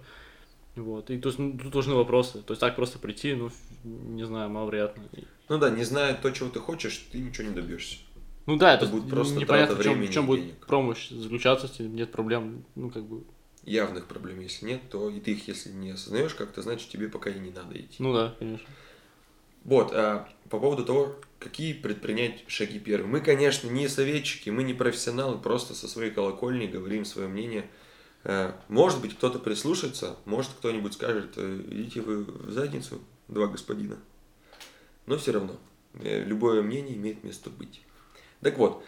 [0.76, 1.10] Вот.
[1.10, 2.42] И ну, тут нужны вопросы.
[2.42, 3.52] То есть так просто прийти, ну,
[3.84, 5.04] не знаю, маловероятно.
[5.50, 7.98] Ну да, не зная то, чего ты хочешь, ты ничего не добьешься.
[8.46, 10.66] Ну да, Это это будет просто непонятно, трата в чем, в чем будет денег.
[10.66, 12.64] помощь заключаться, если нет проблем.
[12.76, 13.24] Ну, как бы,
[13.64, 17.30] Явных проблем, если нет, то и ты их, если не осознаешь как-то, значит, тебе пока
[17.30, 17.98] и не надо идти.
[18.00, 18.66] ну да, конечно.
[19.64, 23.08] Вот, а по поводу того, какие предпринять шаги первые.
[23.08, 27.70] Мы, конечно, не советчики, мы не профессионалы, просто со своей колокольни говорим свое мнение.
[28.24, 33.98] Э, Может быть, кто-то прислушается, может, кто-нибудь скажет, «Э, идите вы в задницу, два господина.
[35.08, 35.58] Но все равно,
[35.96, 37.82] э, любое мнение имеет место быть.
[38.42, 38.84] Так вот,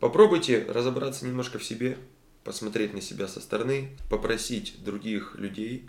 [0.00, 1.98] попробуйте разобраться немножко в себе,
[2.42, 5.88] посмотреть на себя со стороны, попросить других людей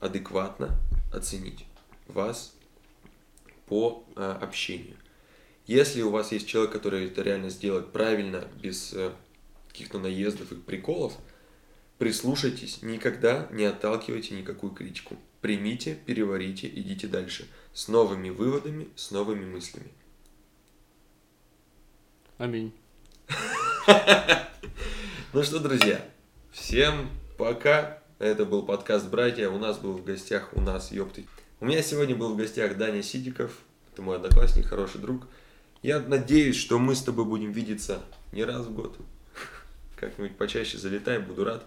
[0.00, 0.70] адекватно
[1.12, 1.66] оценить
[2.06, 2.54] вас
[3.66, 4.96] по общению.
[5.66, 8.94] Если у вас есть человек, который это реально сделает правильно, без
[9.68, 11.12] каких-то наездов и приколов,
[11.98, 15.16] прислушайтесь, никогда не отталкивайте никакую критику.
[15.40, 17.46] Примите, переварите, идите дальше.
[17.72, 19.90] С новыми выводами, с новыми мыслями.
[22.38, 22.72] Аминь.
[25.34, 26.02] Ну что, друзья,
[26.50, 27.98] всем пока.
[28.18, 29.50] Это был подкаст «Братья».
[29.50, 31.26] У нас был в гостях, у нас, ёпты.
[31.60, 33.52] У меня сегодня был в гостях Даня Сидиков.
[33.92, 35.26] Это мой одноклассник, хороший друг.
[35.82, 38.00] Я надеюсь, что мы с тобой будем видеться
[38.32, 38.96] не раз в год.
[39.96, 41.66] Как-нибудь почаще залетаем, буду рад.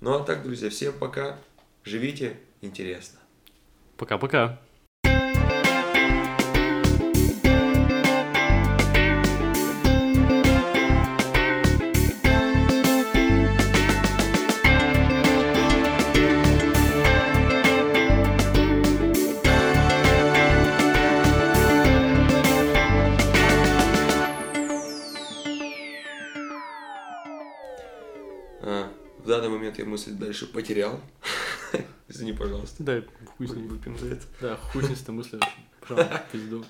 [0.00, 1.38] Ну а так, друзья, всем пока.
[1.84, 3.18] Живите интересно.
[3.96, 4.60] Пока-пока.
[29.96, 31.00] Мысль дальше потерял.
[32.08, 32.82] Извини, пожалуйста.
[32.82, 33.02] Да,
[33.38, 33.68] хуй с ним.
[33.68, 34.24] Выпьем за это.
[34.42, 35.40] Да, хуй с ним мыслью.
[35.80, 36.64] Пожалуйста, пизду.